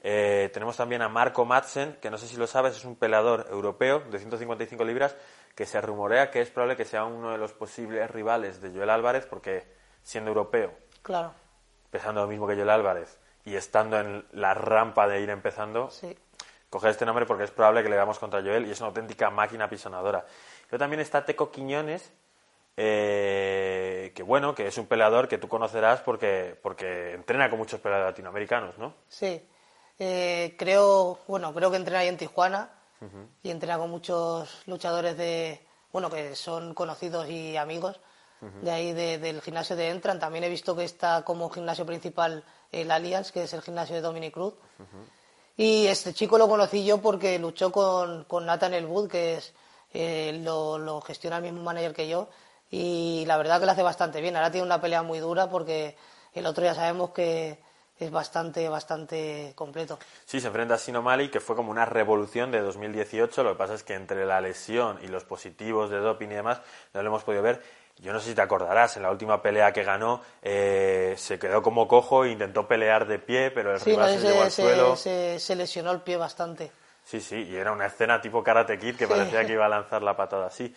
Eh, 0.03 0.51
tenemos 0.53 0.77
también 0.77 1.01
a 1.01 1.09
Marco 1.09 1.45
Madsen, 1.45 1.97
que 1.99 2.11
no 2.11 2.19
sé 2.19 2.27
si 2.27 2.37
lo 2.37 2.45
sabes, 2.45 2.77
es 2.77 2.85
un 2.85 2.95
peleador 2.95 3.47
europeo 3.49 4.01
de 4.01 4.19
155 4.19 4.83
libras 4.83 5.17
que 5.55 5.65
se 5.65 5.81
rumorea 5.81 6.29
que 6.29 6.41
es 6.41 6.51
probable 6.51 6.77
que 6.77 6.85
sea 6.85 7.05
uno 7.05 7.31
de 7.31 7.39
los 7.39 7.53
posibles 7.53 8.07
rivales 8.11 8.61
de 8.61 8.69
Joel 8.69 8.91
Álvarez 8.91 9.25
porque 9.25 9.63
siendo 10.03 10.29
europeo 10.29 10.85
Claro, 11.05 11.33
pesando 11.95 12.19
lo 12.19 12.27
mismo 12.27 12.45
que 12.45 12.55
Joel 12.55 12.71
Álvarez 12.71 13.17
y 13.45 13.55
estando 13.55 13.97
en 13.97 14.25
la 14.33 14.53
rampa 14.53 15.07
de 15.07 15.21
ir 15.21 15.29
empezando, 15.29 15.89
sí. 15.89 16.13
coger 16.69 16.91
este 16.91 17.05
nombre 17.05 17.25
porque 17.25 17.45
es 17.45 17.51
probable 17.51 17.83
que 17.83 17.89
le 17.89 17.95
veamos 17.95 18.19
contra 18.19 18.41
Joel 18.41 18.65
y 18.65 18.71
es 18.71 18.81
una 18.81 18.89
auténtica 18.89 19.29
máquina 19.29 19.69
pisonadora. 19.69 20.25
Pero 20.69 20.77
también 20.77 20.99
está 20.99 21.23
Teco 21.23 21.49
Quiñones, 21.51 22.11
eh, 22.75 24.11
que 24.13 24.23
bueno, 24.23 24.53
que 24.53 24.67
es 24.67 24.77
un 24.77 24.87
peleador 24.87 25.29
que 25.29 25.37
tú 25.37 25.47
conocerás 25.47 26.01
porque, 26.01 26.59
porque 26.61 27.13
entrena 27.13 27.49
con 27.49 27.59
muchos 27.59 27.79
peleadores 27.79 28.11
latinoamericanos, 28.11 28.77
¿no? 28.77 28.93
Sí, 29.07 29.41
Eh, 29.97 30.57
creo, 30.59 31.19
bueno, 31.25 31.53
creo 31.53 31.71
que 31.71 31.77
entrena 31.77 31.99
ahí 31.99 32.09
en 32.09 32.17
Tijuana 32.17 32.71
y 33.41 33.49
entrena 33.49 33.77
con 33.77 33.89
muchos 33.89 34.63
luchadores 34.67 35.15
de, 35.15 35.65
bueno, 35.93 36.09
que 36.09 36.35
son 36.35 36.73
conocidos 36.73 37.29
y 37.29 37.55
amigos 37.55 38.01
de 38.61 38.71
ahí 38.71 38.93
de- 38.93 39.17
del 39.17 39.41
gimnasio 39.41 39.75
de 39.75 39.89
Entran. 39.89 40.19
También 40.19 40.43
he 40.43 40.49
visto 40.49 40.75
que 40.75 40.83
está 40.83 41.23
como 41.23 41.49
gimnasio 41.49 41.85
principal 41.85 42.43
el 42.71 42.91
Allianz, 42.91 43.31
que 43.31 43.43
es 43.43 43.53
el 43.53 43.61
gimnasio 43.61 43.95
de 43.95 44.01
Dominic 44.01 44.33
Cruz. 44.33 44.53
Y 45.57 45.87
este 45.87 46.13
chico 46.13 46.37
lo 46.37 46.47
conocí 46.49 46.83
yo 46.85 46.99
porque 47.01 47.39
luchó 47.39 47.71
con, 47.71 48.25
con 48.25 48.45
Nathan 48.45 48.73
Elwood, 48.73 49.09
que 49.09 49.35
es, 49.37 49.53
eh, 49.93 50.39
lo, 50.43 50.77
lo 50.77 50.99
gestiona 51.01 51.37
el 51.37 51.43
mismo 51.43 51.61
manager 51.63 51.93
que 51.93 52.07
yo. 52.09 52.27
Y 52.71 53.23
la 53.25 53.37
verdad 53.37 53.59
que 53.59 53.65
lo 53.65 53.71
hace 53.71 53.83
bastante 53.83 54.19
bien. 54.21 54.35
Ahora 54.35 54.51
tiene 54.51 54.65
una 54.65 54.81
pelea 54.81 55.01
muy 55.01 55.19
dura 55.19 55.49
porque 55.49 55.95
el 56.33 56.45
otro 56.45 56.65
ya 56.65 56.73
sabemos 56.75 57.11
que 57.11 57.57
es 57.97 58.11
bastante, 58.11 58.67
bastante 58.67 59.53
completo. 59.55 59.97
Sí, 60.25 60.41
se 60.41 60.47
enfrenta 60.47 60.73
a 60.73 60.77
Sino 60.77 61.01
Mali, 61.01 61.29
que 61.31 61.39
fue 61.39 61.55
como 61.55 61.71
una 61.71 61.85
revolución 61.85 62.51
de 62.51 62.59
2018. 62.59 63.41
Lo 63.43 63.51
que 63.53 63.57
pasa 63.57 63.75
es 63.75 63.83
que 63.83 63.93
entre 63.93 64.25
la 64.25 64.41
lesión 64.41 64.99
y 65.01 65.07
los 65.07 65.23
positivos 65.23 65.89
de 65.89 65.99
doping 65.99 66.27
y 66.27 66.33
demás, 66.35 66.59
no 66.93 67.01
lo 67.01 67.07
hemos 67.07 67.23
podido 67.23 67.41
ver. 67.41 67.63
Yo 67.99 68.11
no 68.11 68.19
sé 68.19 68.29
si 68.29 68.35
te 68.35 68.41
acordarás, 68.41 68.97
en 68.97 69.03
la 69.03 69.11
última 69.11 69.41
pelea 69.41 69.71
que 69.71 69.83
ganó 69.83 70.21
eh, 70.41 71.15
se 71.17 71.39
quedó 71.39 71.61
como 71.61 71.87
cojo 71.87 72.25
e 72.25 72.31
intentó 72.31 72.67
pelear 72.67 73.07
de 73.07 73.19
pie, 73.19 73.51
pero 73.51 73.71
el 73.73 73.79
Sí, 73.79 73.91
rival 73.91 74.07
no, 74.15 74.19
se 74.21 74.27
llevó 74.27 74.41
al 74.43 74.51
se, 74.51 74.61
suelo. 74.63 74.95
se- 74.97 75.33
se- 75.33 75.39
se 75.39 75.55
lesionó 75.55 75.91
el 75.91 76.01
pie 76.01 76.17
bastante. 76.17 76.71
Sí, 77.05 77.21
sí, 77.21 77.43
y 77.49 77.55
era 77.55 77.71
una 77.71 77.85
escena 77.85 78.19
tipo 78.19 78.43
Karate 78.43 78.77
Kid 78.77 78.95
que 78.97 79.05
Sí. 79.05 79.11
parecía 79.13 79.45
que 79.45 79.53
iba 79.53 79.65
a 79.65 79.69
lanzar 79.69 80.01
la 80.03 80.17
patada 80.17 80.47
así. 80.47 80.75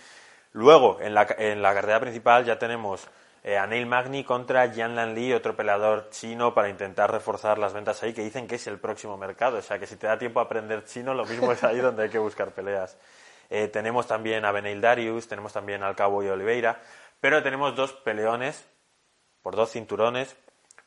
Luego, 0.53 0.99
en 1.01 1.13
la, 1.15 1.27
en 1.39 1.61
la 1.61 1.75
carrera 1.75 2.01
principal 2.01 2.45
ya 2.45 2.59
tenemos 2.59 3.07
eh, 3.45 3.57
a 3.59 3.67
Neil 3.67 3.87
Magny 3.87 4.25
contra 4.25 4.67
Yan 4.67 4.95
Lan 4.95 5.15
Li, 5.15 5.33
otro 5.33 5.57
peleador 5.57 6.11
chino, 6.11 6.55
para 6.55 6.69
intentar 6.69 7.11
reforzar 7.11 7.59
las 7.59 7.73
ventas 7.73 8.03
ahí, 8.03 8.13
que 8.13 8.23
dicen 8.23 8.47
que 8.47 8.57
es 8.57 8.67
el 8.67 8.79
próximo 8.79 9.17
mercado. 9.17 9.59
O 9.59 9.63
sea, 9.63 9.79
que 9.79 9.87
si 9.87 9.97
te 9.97 10.07
da 10.07 10.19
tiempo 10.19 10.39
a 10.41 10.45
aprender 10.45 10.85
chino, 10.85 11.15
lo 11.15 11.25
mismo 11.25 11.51
es 11.53 11.65
ahí 11.65 11.79
donde 11.79 12.05
hay 12.05 12.09
que 12.11 12.19
buscar 12.19 12.51
peleas. 12.53 12.97
Eh, 13.51 13.69
tenemos 13.69 14.07
también 14.07 14.45
a 14.45 14.53
Beneil 14.53 14.81
Darius, 14.81 15.27
tenemos 15.29 15.53
también 15.55 15.83
al 15.83 15.97
Cowboy 15.97 16.29
Oliveira, 16.29 16.79
pero 17.21 17.43
tenemos 17.43 17.75
dos 17.77 17.93
peleones 17.93 18.65
por 19.43 19.57
dos 19.57 19.71
cinturones. 19.71 20.37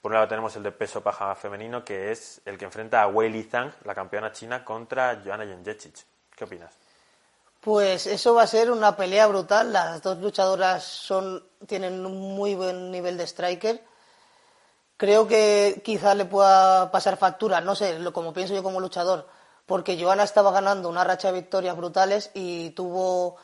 Por 0.01 0.11
un 0.11 0.15
lado 0.15 0.27
tenemos 0.27 0.55
el 0.55 0.63
de 0.63 0.71
peso 0.71 1.01
paja 1.01 1.35
femenino, 1.35 1.85
que 1.85 2.11
es 2.11 2.41
el 2.45 2.57
que 2.57 2.65
enfrenta 2.65 3.03
a 3.03 3.07
Wei 3.07 3.29
Li 3.29 3.43
Zhang, 3.43 3.71
la 3.85 3.93
campeona 3.93 4.31
china, 4.31 4.65
contra 4.65 5.21
Joanna 5.23 5.45
Jędrzejczyk. 5.45 5.95
¿Qué 6.35 6.43
opinas? 6.43 6.73
Pues 7.59 8.07
eso 8.07 8.33
va 8.33 8.41
a 8.43 8.47
ser 8.47 8.71
una 8.71 8.95
pelea 8.95 9.27
brutal. 9.27 9.71
Las 9.71 10.01
dos 10.01 10.17
luchadoras 10.17 10.83
son, 10.83 11.43
tienen 11.67 12.03
un 12.05 12.35
muy 12.35 12.55
buen 12.55 12.89
nivel 12.91 13.15
de 13.17 13.25
striker. 13.27 13.83
Creo 14.97 15.27
que 15.27 15.81
quizá 15.83 16.13
le 16.15 16.25
pueda 16.25 16.91
pasar 16.91 17.17
factura, 17.17 17.59
no 17.61 17.75
sé, 17.75 17.99
lo- 17.99 18.13
como 18.13 18.33
pienso 18.33 18.53
yo 18.53 18.61
como 18.63 18.79
luchador, 18.79 19.27
porque 19.65 19.99
Joana 20.01 20.23
estaba 20.23 20.51
ganando 20.51 20.89
una 20.89 21.03
racha 21.03 21.27
de 21.31 21.39
victorias 21.39 21.75
brutales 21.75 22.29
y 22.35 22.71
tuvo 22.71 23.37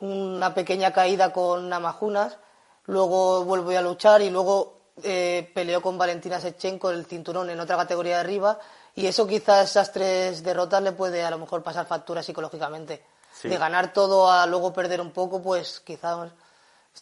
una 0.00 0.54
pequeña 0.54 0.92
caída 0.92 1.32
con 1.32 1.68
Namajunas, 1.68 2.38
luego 2.86 3.44
volvió 3.44 3.78
a 3.78 3.82
luchar 3.82 4.22
y 4.22 4.30
luego 4.30 4.78
eh, 5.02 5.50
peleó 5.54 5.80
con 5.82 5.98
Valentina 5.98 6.40
Sechenko 6.40 6.90
el 6.90 7.06
cinturón 7.06 7.50
en 7.50 7.60
otra 7.60 7.76
categoría 7.76 8.14
de 8.14 8.20
arriba 8.20 8.58
y 8.94 9.06
eso 9.06 9.26
quizás 9.26 9.70
esas 9.70 9.92
tres 9.92 10.42
derrotas 10.42 10.82
le 10.82 10.92
puede 10.92 11.22
a 11.24 11.30
lo 11.30 11.38
mejor 11.38 11.62
pasar 11.62 11.86
factura 11.86 12.22
psicológicamente. 12.22 13.04
Sí. 13.32 13.48
De 13.48 13.56
ganar 13.56 13.92
todo 13.92 14.30
a 14.30 14.46
luego 14.46 14.72
perder 14.72 15.00
un 15.00 15.12
poco, 15.12 15.40
pues 15.40 15.80
quizás 15.80 16.30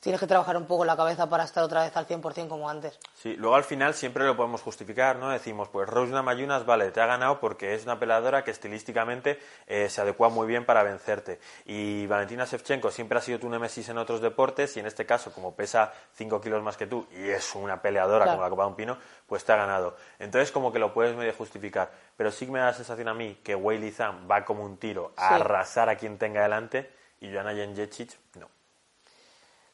tienes 0.01 0.21
que 0.21 0.27
trabajar 0.27 0.57
un 0.57 0.67
poco 0.67 0.85
la 0.85 0.95
cabeza 0.97 1.29
para 1.29 1.45
estar 1.45 1.65
otra 1.65 1.83
vez 1.83 1.97
al 1.97 2.07
100% 2.07 2.49
como 2.49 2.69
antes. 2.69 2.99
Sí, 3.15 3.35
luego 3.37 3.57
al 3.57 3.65
final 3.65 3.95
siempre 3.95 4.25
lo 4.25 4.37
podemos 4.37 4.61
justificar, 4.63 5.17
¿no? 5.17 5.31
Decimos, 5.31 5.69
pues 5.69 5.89
Rose 5.89 6.13
Namajunas, 6.13 6.67
vale, 6.67 6.91
te 6.91 7.01
ha 7.01 7.07
ganado 7.07 7.41
porque 7.41 7.75
es 7.75 7.85
una 7.85 7.99
peleadora 7.99 8.45
que 8.45 8.51
estilísticamente 8.51 9.41
eh, 9.67 9.89
se 9.89 10.01
adecua 10.03 10.29
muy 10.29 10.47
bien 10.47 10.65
para 10.67 10.83
vencerte. 10.83 11.41
Y 11.65 12.07
Valentina 12.07 12.45
Shevchenko 12.45 12.91
siempre 12.91 13.19
ha 13.19 13.23
sido 13.23 13.39
tu 13.41 13.49
némesis 13.49 13.89
en 13.89 13.99
otros 13.99 14.21
deportes 14.21 14.77
y 14.77 14.81
en 14.81 14.87
este 14.87 15.07
caso, 15.07 15.33
como 15.33 15.55
pesa 15.57 15.93
5 16.15 16.41
kilos 16.41 16.63
más 16.63 16.77
que 16.77 16.87
tú 16.87 17.07
y 17.13 17.31
es 17.31 17.55
una 17.55 17.81
peleadora 17.81 18.25
Claro. 18.25 18.37
como 18.39 18.45
la 18.45 18.51
Copa 18.51 18.63
de 18.65 18.69
un 18.69 18.77
Pino, 18.77 18.99
pues 19.27 19.45
te 19.45 19.53
ha 19.53 19.57
ganado. 19.57 19.97
Entonces 20.19 20.53
como 20.53 20.73
que 20.73 20.79
lo 20.79 20.93
puedes 20.93 21.17
medio 21.17 21.33
justificar. 21.33 21.91
Pero 22.17 22.31
sí 22.31 22.47
que 22.47 22.53
me 22.53 22.59
da 22.59 22.67
la 22.67 22.75
sensación 22.75 23.09
a 23.09 23.15
mí 23.15 23.41
que 23.43 23.55
Wei 23.55 23.79
Li 23.79 23.91
Zhang 23.93 24.29
va 24.31 24.45
como 24.45 24.63
un 24.63 24.77
tiro 24.77 25.13
a 25.17 25.29
Sí. 25.29 25.35
arrasar 25.35 25.89
a 25.89 25.97
quien 25.97 26.19
tenga 26.19 26.43
delante 26.43 26.91
y 27.21 27.33
Joanna 27.33 27.55
Jędrzejczyk 27.55 28.11
no. 28.35 28.49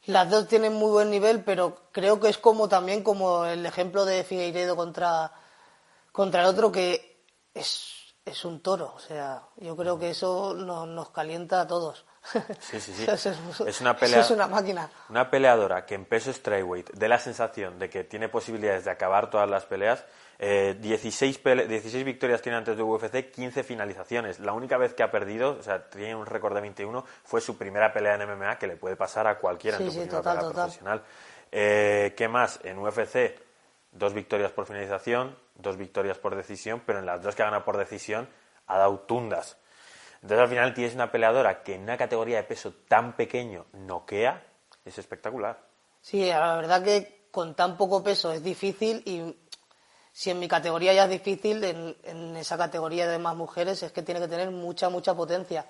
Las 0.05 0.29
dos 0.29 0.47
tienen 0.47 0.73
muy 0.73 0.91
buen 0.91 1.09
nivel, 1.09 1.43
pero 1.43 1.77
creo 1.91 2.19
que 2.19 2.27
es 2.27 2.37
como 2.37 2.67
también 2.67 3.03
como 3.03 3.45
el 3.45 3.65
ejemplo 3.65 4.03
de 4.03 4.25
Figueiredo 4.25 4.75
contra, 4.75 5.31
contra 6.11 6.41
el 6.41 6.47
otro, 6.47 6.71
que 6.71 7.23
es, 7.53 8.13
es 8.25 8.43
un 8.43 8.59
toro. 8.61 8.93
O 8.95 8.99
sea, 8.99 9.47
yo 9.57 9.77
creo 9.77 9.97
que 9.97 10.09
eso 10.09 10.53
nos, 10.53 10.87
nos 10.87 11.09
calienta 11.11 11.61
a 11.61 11.67
todos. 11.67 12.05
Sí, 12.59 12.79
sí, 12.79 12.93
sí. 12.93 13.03
Eso 13.09 13.29
es, 13.31 13.37
Es 13.67 13.81
una 13.81 13.91
eso 13.91 13.99
pelea- 13.99 14.19
es 14.21 14.31
una 14.31 14.47
máquina. 14.47 14.89
Una 15.09 15.29
peleadora 15.29 15.85
que 15.85 15.95
en 15.95 16.05
peso 16.05 16.31
strawweight 16.31 16.91
dé 16.93 17.07
la 17.07 17.19
sensación 17.19 17.77
de 17.79 17.89
que 17.89 18.03
tiene 18.05 18.29
posibilidades 18.29 18.85
de 18.85 18.91
acabar 18.91 19.29
todas 19.29 19.49
las 19.49 19.65
peleas. 19.65 20.05
eh, 20.39 20.75
16, 20.79 21.37
pele- 21.39 21.67
16 21.67 22.03
victorias 22.03 22.41
tiene 22.41 22.57
antes 22.57 22.75
de 22.75 22.83
UFC, 22.83 23.31
15 23.31 23.63
finalizaciones. 23.63 24.39
La 24.39 24.51
única 24.53 24.77
vez 24.77 24.93
que 24.93 25.03
ha 25.03 25.11
perdido, 25.11 25.57
o 25.59 25.63
sea, 25.63 25.87
tiene 25.89 26.15
un 26.15 26.25
récord 26.25 26.53
de 26.55 26.61
21, 26.61 27.05
fue 27.23 27.39
su 27.39 27.57
primera 27.57 27.93
pelea 27.93 28.15
en 28.15 28.21
MMA, 28.23 28.57
que 28.57 28.67
le 28.67 28.75
puede 28.75 28.95
pasar 28.95 29.27
a 29.27 29.37
cualquiera 29.37 29.77
en 29.77 29.83
Sí, 29.83 29.87
tu 29.87 29.91
sí, 29.91 29.99
primera 29.99 30.17
total, 30.17 30.37
pelea 30.37 30.49
total. 30.49 30.63
profesional. 30.65 31.03
Eh, 31.51 32.13
¿Qué 32.17 32.27
más? 32.27 32.59
En 32.63 32.79
UFC, 32.79 33.37
dos 33.91 34.13
victorias 34.13 34.51
por 34.51 34.65
finalización, 34.65 35.37
dos 35.55 35.77
victorias 35.77 36.17
por 36.17 36.35
decisión, 36.35 36.81
pero 36.85 36.99
en 36.99 37.05
las 37.05 37.21
dos 37.21 37.35
que 37.35 37.43
ha 37.43 37.45
ganado 37.45 37.63
por 37.63 37.77
decisión 37.77 38.27
ha 38.67 38.77
dado 38.79 38.99
tundas. 39.01 39.57
Entonces 40.23 40.39
al 40.39 40.47
final 40.47 40.73
tienes 40.73 40.95
una 40.95 41.11
peleadora 41.11 41.63
que 41.63 41.75
en 41.75 41.83
una 41.83 41.97
categoría 41.97 42.37
de 42.37 42.43
peso 42.43 42.73
tan 42.87 43.13
pequeño 43.17 43.65
noquea, 43.73 44.41
es 44.85 44.97
espectacular. 44.97 45.59
Sí, 46.01 46.29
la 46.29 46.55
verdad 46.55 46.81
que 46.81 47.27
con 47.29 47.55
tan 47.55 47.75
poco 47.75 48.01
peso 48.01 48.31
es 48.31 48.41
difícil 48.41 49.03
y 49.05 49.35
si 50.13 50.29
en 50.29 50.39
mi 50.39 50.47
categoría 50.47 50.93
ya 50.93 51.03
es 51.05 51.09
difícil, 51.09 51.61
en, 51.65 51.97
en 52.03 52.37
esa 52.37 52.57
categoría 52.57 53.05
de 53.07 53.19
más 53.19 53.35
mujeres 53.35 53.83
es 53.83 53.91
que 53.91 54.01
tiene 54.01 54.21
que 54.21 54.29
tener 54.29 54.49
mucha, 54.49 54.87
mucha 54.87 55.13
potencia. 55.13 55.65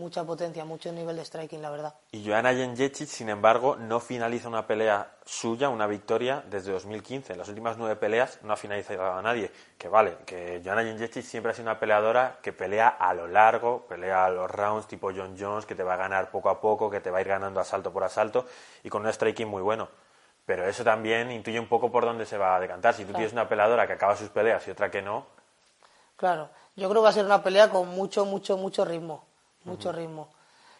Mucha 0.00 0.24
potencia, 0.24 0.64
mucho 0.64 0.90
nivel 0.90 1.14
de 1.14 1.24
striking, 1.24 1.62
la 1.62 1.70
verdad. 1.70 1.94
Y 2.10 2.26
Joanna 2.26 2.52
Jędrzejczyk, 2.52 3.06
sin 3.06 3.28
embargo, 3.28 3.76
no 3.76 4.00
finaliza 4.00 4.48
una 4.48 4.66
pelea 4.66 5.12
suya, 5.24 5.68
una 5.68 5.86
victoria, 5.86 6.42
desde 6.50 6.72
2015. 6.72 7.34
En 7.34 7.38
las 7.38 7.48
últimas 7.48 7.76
nueve 7.76 7.94
peleas 7.94 8.40
no 8.42 8.54
ha 8.54 8.56
finalizado 8.56 9.12
a 9.12 9.22
nadie. 9.22 9.52
Que 9.78 9.88
vale, 9.88 10.16
que 10.26 10.60
Joanna 10.64 10.82
Jędrzejczyk 10.82 11.22
siempre 11.22 11.52
ha 11.52 11.54
sido 11.54 11.70
una 11.70 11.78
peleadora 11.78 12.38
que 12.42 12.52
pelea 12.52 12.88
a 12.88 13.14
lo 13.14 13.28
largo, 13.28 13.86
pelea 13.86 14.24
a 14.24 14.30
los 14.30 14.50
rounds 14.50 14.88
tipo 14.88 15.12
John 15.14 15.36
Jones, 15.38 15.66
que 15.66 15.74
te 15.74 15.82
va 15.82 15.94
a 15.94 15.96
ganar 15.96 16.30
poco 16.30 16.48
a 16.48 16.60
poco, 16.60 16.90
que 16.90 17.00
te 17.00 17.10
va 17.10 17.18
a 17.18 17.20
ir 17.20 17.28
ganando 17.28 17.60
asalto 17.60 17.92
por 17.92 18.02
asalto 18.02 18.46
y 18.82 18.88
con 18.88 19.04
un 19.04 19.12
striking 19.12 19.46
muy 19.46 19.62
bueno. 19.62 19.88
Pero 20.46 20.66
eso 20.66 20.82
también 20.82 21.30
intuye 21.30 21.60
un 21.60 21.68
poco 21.68 21.92
por 21.92 22.04
dónde 22.04 22.26
se 22.26 22.38
va 22.38 22.56
a 22.56 22.60
decantar. 22.60 22.94
Si 22.94 23.04
tú 23.04 23.12
tienes 23.12 23.32
una 23.32 23.48
peleadora 23.48 23.86
que 23.86 23.92
acaba 23.92 24.16
sus 24.16 24.30
peleas 24.30 24.66
y 24.66 24.70
otra 24.72 24.90
que 24.90 25.02
no. 25.02 25.26
Claro, 26.16 26.48
yo 26.74 26.88
creo 26.88 27.02
que 27.02 27.04
va 27.04 27.10
a 27.10 27.12
ser 27.12 27.24
una 27.24 27.42
pelea 27.42 27.70
con 27.70 27.88
mucho, 27.88 28.24
mucho, 28.24 28.56
mucho 28.56 28.84
ritmo 28.84 29.29
mucho 29.64 29.92
ritmo. 29.92 30.30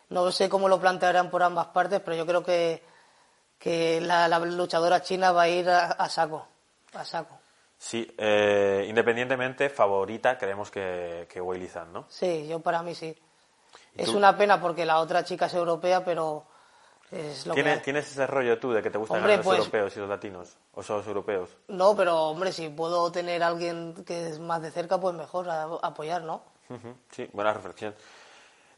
No 0.08 0.30
sé 0.32 0.48
cómo 0.48 0.68
lo 0.68 0.80
plantearán 0.80 1.30
por 1.30 1.42
ambas 1.42 1.68
partes, 1.68 2.00
pero 2.00 2.16
yo 2.16 2.26
creo 2.26 2.42
que, 2.42 2.82
que 3.58 4.00
la, 4.00 4.28
luchadora 4.40 5.02
china 5.02 5.32
va 5.32 5.42
a 5.42 5.48
ir 5.48 5.68
a, 5.70 6.08
saco, 6.08 6.46
a 6.94 7.04
saco. 7.04 7.38
Sí, 7.78 8.12
eh, 8.18 8.84
independientemente, 8.88 9.70
favorita 9.70 10.36
creemos 10.36 10.70
que, 10.70 11.26
que 11.30 11.40
Wei 11.40 11.60
Lizan, 11.60 11.92
¿no? 11.92 12.06
Sí, 12.08 12.46
yo 12.46 12.60
para 12.60 12.82
mí 12.82 12.94
sí. 12.94 13.16
Es 13.96 14.08
una 14.08 14.36
pena 14.36 14.60
porque 14.60 14.84
la 14.84 15.00
otra 15.00 15.24
chica 15.24 15.46
es 15.46 15.54
europea, 15.54 16.04
pero 16.04 16.44
es 17.10 17.46
lo 17.46 17.54
¿Tienes, 17.54 17.78
que 17.78 17.84
¿Tienes 17.84 18.10
ese 18.10 18.26
rollo 18.26 18.58
tú 18.58 18.72
de 18.72 18.82
que 18.82 18.90
te 18.90 18.98
gustan 18.98 19.26
los 19.26 19.40
pues 19.44 19.58
europeos 19.58 19.96
y 19.96 20.00
los 20.00 20.08
latinos? 20.08 20.56
¿O 20.74 20.82
son 20.82 20.98
los 20.98 21.06
europeos? 21.06 21.50
No, 21.68 21.96
pero 21.96 22.28
hombre, 22.28 22.52
si 22.52 22.68
puedo 22.68 23.10
tener 23.10 23.42
a 23.42 23.48
alguien 23.48 24.04
que 24.04 24.28
es 24.28 24.38
más 24.38 24.62
de 24.62 24.70
cerca, 24.70 25.00
pues 25.00 25.14
mejor 25.14 25.48
apoyar, 25.50 26.22
¿no? 26.22 26.42
Sí, 27.10 27.28
buena 27.32 27.52
reflexión. 27.52 27.94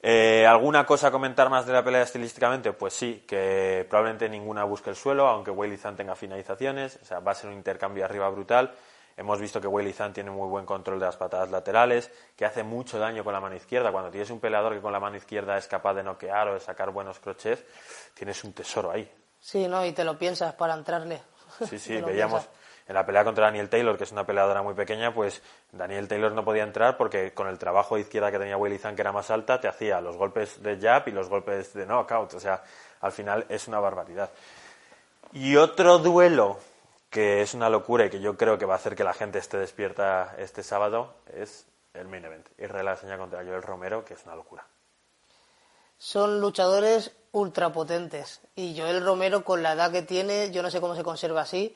Eh, 0.05 0.45
¿Alguna 0.45 0.85
cosa 0.85 1.09
a 1.09 1.11
comentar 1.13 1.49
más 1.49 1.65
de 1.65 1.73
la 1.73 1.85
pelea 1.85 2.03
estilísticamente? 2.03 2.73
Pues 2.73 2.93
sí, 2.93 3.25
que 3.27 3.87
probablemente 3.89 4.29
ninguna 4.29 4.65
busque 4.65 4.91
el 4.91 4.97
suelo, 4.97 5.29
aunque 5.29 5.53
Weili 5.53 5.77
Zan 5.77 5.95
tenga 5.95 6.17
finalizaciones, 6.17 6.99
o 7.01 7.05
sea, 7.05 7.21
va 7.21 7.31
a 7.31 7.35
ser 7.37 7.51
un 7.51 7.57
intercambio 7.57 8.05
arriba 8.05 8.29
brutal. 8.29 8.75
Hemos 9.17 9.39
visto 9.41 9.61
que 9.61 9.69
Weili 9.69 9.93
Zan 9.93 10.13
tiene 10.13 10.33
muy 10.33 10.49
buen 10.49 10.67
control 10.67 10.99
de 10.99 11.07
las 11.07 11.17
patadas 11.17 11.53
laterales, 11.53 12.11
que 12.35 12.45
hace 12.45 12.65
mucho 12.65 12.99
daño 12.99 13.23
con 13.23 13.33
la 13.33 13.41
mano 13.41 13.55
izquierda. 13.55 13.93
Cuando 13.93 14.11
tienes 14.11 14.31
un 14.31 14.41
peleador 14.41 14.75
que 14.75 14.81
con 14.81 14.93
la 14.93 14.99
mano 14.99 15.17
izquierda 15.17 15.57
es 15.57 15.69
capaz 15.69 15.95
de 15.95 16.03
noquear 16.03 16.49
o 16.49 16.55
de 16.55 16.61
sacar 16.61 16.91
buenos 16.91 17.21
crochets, 17.21 17.63
tienes 18.15 18.43
un 18.43 18.55
tesoro 18.55 18.91
ahí. 18.91 19.09
Sí, 19.39 19.69
¿no? 19.69 19.85
Y 19.87 19.93
te 19.93 20.03
lo 20.03 20.19
piensas 20.19 20.55
para 20.55 20.75
entrarle. 20.75 21.23
Sí, 21.69 21.79
sí, 21.79 22.01
veíamos, 22.01 22.49
en 22.93 22.95
la 22.97 23.07
pelea 23.07 23.25
contra 23.25 23.47
Daniel 23.47 23.71
Taylor, 23.71 23.97
que 23.97 24.05
es 24.05 24.13
una 24.13 24.27
peleadora 24.27 24.61
muy 24.61 24.75
pequeña, 24.75 25.15
pues 25.15 25.43
Daniel 25.73 26.09
Taylor 26.09 26.31
no 26.33 26.45
podía 26.45 26.63
entrar 26.63 26.99
porque 26.99 27.33
con 27.33 27.49
el 27.49 27.59
trabajo 27.59 27.95
de 27.95 28.03
izquierda 28.03 28.31
que 28.31 28.39
tenía 28.39 28.59
Willy 28.59 28.77
Zan, 28.77 28.95
que 28.95 29.01
era 29.01 29.13
más 29.13 29.31
alta, 29.31 29.59
te 29.59 29.67
hacía 29.67 30.03
los 30.03 30.19
golpes 30.19 30.63
de 30.63 30.79
jab 30.79 31.09
y 31.09 31.11
los 31.11 31.31
golpes 31.31 31.73
de 31.73 31.87
knockout. 31.87 32.35
O 32.35 32.41
sea, 32.41 32.63
al 33.01 33.13
final 33.13 33.47
es 33.49 33.67
una 33.67 33.81
barbaridad. 33.81 34.31
Y 35.33 35.57
otro 35.57 35.99
duelo 36.01 36.59
que 37.09 37.41
es 37.41 37.55
una 37.55 37.71
locura 37.71 38.05
y 38.05 38.11
que 38.11 38.21
yo 38.21 38.37
creo 38.37 38.59
que 38.59 38.67
va 38.67 38.75
a 38.75 38.77
hacer 38.77 38.95
que 38.95 39.05
la 39.05 39.15
gente 39.15 39.39
esté 39.39 39.57
despierta 39.57 40.35
este 40.37 40.63
sábado 40.63 41.15
es 41.35 41.67
el 41.95 42.09
main 42.09 42.27
event. 42.27 42.47
Israel 42.59 42.89
Aseña 42.89 43.17
contra 43.17 43.43
Joel 43.43 43.63
Romero, 43.63 44.05
que 44.05 44.15
es 44.15 44.25
una 44.27 44.37
locura. 44.37 44.67
Son 45.97 46.43
luchadores 46.43 47.13
ultrapotentes 47.31 48.43
y 48.55 48.79
Joel 48.79 49.03
Romero 49.03 49.45
con 49.45 49.63
la 49.63 49.73
edad 49.73 49.91
que 49.91 50.03
tiene, 50.03 50.51
yo 50.51 50.63
no 50.63 50.71
sé 50.71 50.79
cómo 50.79 50.95
se 50.95 51.03
conserva 51.03 51.41
así, 51.41 51.75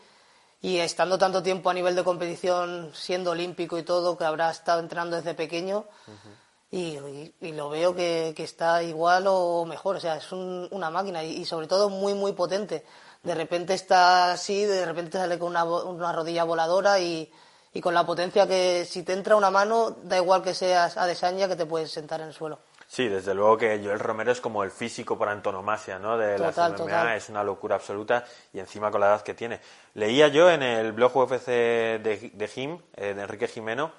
y 0.67 0.81
estando 0.81 1.17
tanto 1.17 1.45
tiempo 1.45 1.71
a 1.71 1.75
nivel 1.75 1.95
de 1.95 2.03
competición, 2.03 2.91
siendo 2.93 3.31
olímpico 3.31 3.79
y 3.79 3.85
todo, 3.85 4.19
que 4.19 4.25
habrá 4.25 4.51
estado 4.51 4.81
entrenando 4.81 5.15
desde 5.15 5.33
pequeño, 5.33 5.85
y, 6.73 6.99
lo 7.53 7.71
veo 7.71 7.95
que, 7.95 8.35
está 8.37 8.83
igual 8.83 9.27
o 9.29 9.65
mejor, 9.65 9.95
o 9.95 10.01
sea, 10.01 10.17
es 10.17 10.33
una 10.33 10.91
máquina 10.91 11.23
y, 11.23 11.45
sobre 11.45 11.69
todo 11.69 11.89
muy, 11.89 12.15
muy 12.15 12.33
potente. 12.33 12.85
De 13.23 13.37
repente 13.37 13.75
está 13.75 14.33
así, 14.33 14.65
de 14.65 14.85
repente 14.85 15.19
sale 15.19 15.39
con 15.39 15.51
una, 15.51 15.63
una 15.63 16.13
rodilla 16.13 16.43
voladora 16.43 16.99
y, 16.99 17.31
y, 17.73 17.81
con 17.81 17.95
la 17.95 18.05
potencia 18.05 18.49
que 18.49 18.85
si 18.91 19.05
te 19.05 19.13
entra 19.13 19.37
una 19.37 19.53
mano, 19.53 19.97
da 20.03 20.17
igual 20.17 20.43
que 20.43 20.53
seas 20.53 20.97
a 20.97 21.07
desaña 21.07 21.47
que 21.47 21.55
te 21.55 21.67
puedes 21.67 21.93
sentar 21.93 22.21
en 22.23 22.27
el 22.27 22.35
suelo. 22.35 22.59
Sí, 22.87 23.09
desde 23.09 23.35
luego 23.35 23.57
que 23.59 23.81
Joel 23.83 23.99
Romero 23.99 24.31
es 24.31 24.41
como 24.41 24.63
el 24.63 24.71
físico 24.71 25.19
por 25.19 25.29
antonomasia, 25.29 25.99
¿no? 25.99 26.17
De 26.17 26.39
la 26.39 26.53
MMA, 26.53 27.17
es 27.17 27.29
una 27.29 27.43
locura 27.43 27.75
absoluta 27.75 28.25
y 28.53 28.61
encima 28.61 28.91
con 28.91 29.01
la 29.01 29.09
edad 29.09 29.23
que 29.23 29.35
tiene. 29.35 29.61
Leía 29.95 30.29
yo 30.29 30.51
en 30.51 30.63
el 30.63 30.93
blog 30.93 31.17
UFC 31.17 31.47
de, 31.47 32.31
de 32.33 32.49
Jim, 32.49 32.79
eh, 32.95 33.15
de 33.15 33.23
Enrique 33.23 33.49
Jimeno, 33.49 33.93